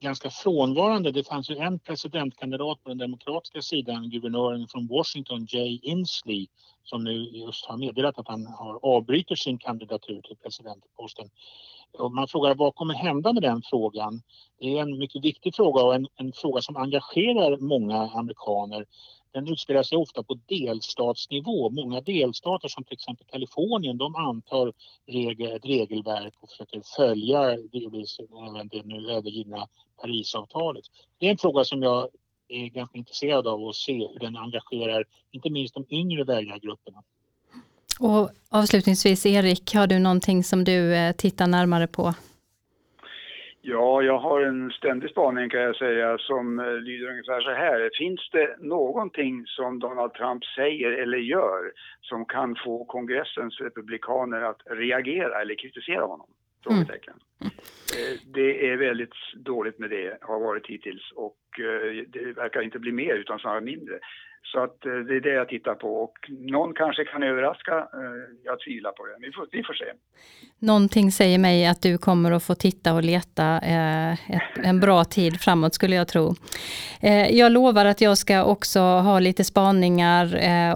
[0.04, 1.12] ganska frånvarande.
[1.12, 6.48] Det fanns ju en presidentkandidat på den demokratiska sidan, guvernören från Washington, Jay Inslee,
[6.84, 11.30] som nu just har meddelat att han har avbryter sin kandidatur till presidentposten.
[11.98, 14.22] Och man frågar vad kommer hända med den frågan?
[14.60, 18.86] Det är en mycket viktig fråga och en, en fråga som engagerar många amerikaner
[19.34, 21.70] den utspelar sig ofta på delstatsnivå.
[21.70, 24.74] Många delstater som till exempel Kalifornien de antar
[25.06, 29.68] regel, ett regelverk och försöker följa delvis även det nu övergivna
[30.02, 30.84] Parisavtalet.
[31.18, 32.10] Det är en fråga som jag
[32.48, 37.04] är ganska intresserad av att se hur den engagerar inte minst de yngre väljargrupperna.
[38.00, 42.14] Och avslutningsvis Erik, har du någonting som du eh, tittar närmare på?
[43.66, 47.90] Ja, jag har en ständig spaning kan jag säga som eh, lyder ungefär så här.
[47.98, 54.62] Finns det någonting som Donald Trump säger eller gör som kan få kongressens republikaner att
[54.66, 56.28] reagera eller kritisera honom?
[56.64, 57.14] Frågetecken.
[57.42, 57.54] Mm.
[57.98, 62.80] Eh, det är väldigt dåligt med det, har varit hittills och eh, det verkar inte
[62.80, 64.00] bli mer utan snarare mindre.
[64.44, 67.78] Så att eh, det är det jag tittar på och någon kanske kan överraska.
[67.78, 69.16] Eh, jag tvivlar på det.
[69.28, 69.86] Vi får, vi får se.
[70.60, 75.04] Någonting säger mig att du kommer att få titta och leta eh, ett, en bra
[75.06, 76.36] tid framåt skulle jag tro.
[77.30, 80.26] Jag lovar att jag ska också ha lite spaningar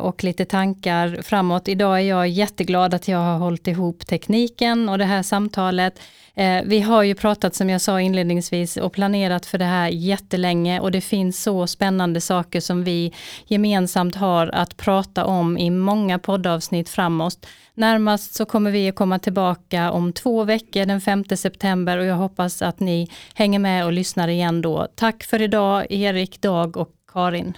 [0.02, 1.68] och lite tankar framåt.
[1.68, 6.02] Idag är jag jätteglad att jag har hållit ihop tekniken och det här samtalet.
[6.38, 10.80] Eh, vi har ju pratat som jag sa inledningsvis och planerat för det här jättelänge
[10.80, 13.14] och det finns så spännande saker som vi
[13.48, 17.48] gemensamt har att prata om i många poddavsnitt framåt.
[17.74, 22.16] Närmast så kommer vi att komma tillbaka om två veckor den 5 september och jag
[22.16, 24.88] hoppas att ni hänger med och lyssnar igen då.
[24.96, 27.58] Tack för idag Erik, Dag och Karin.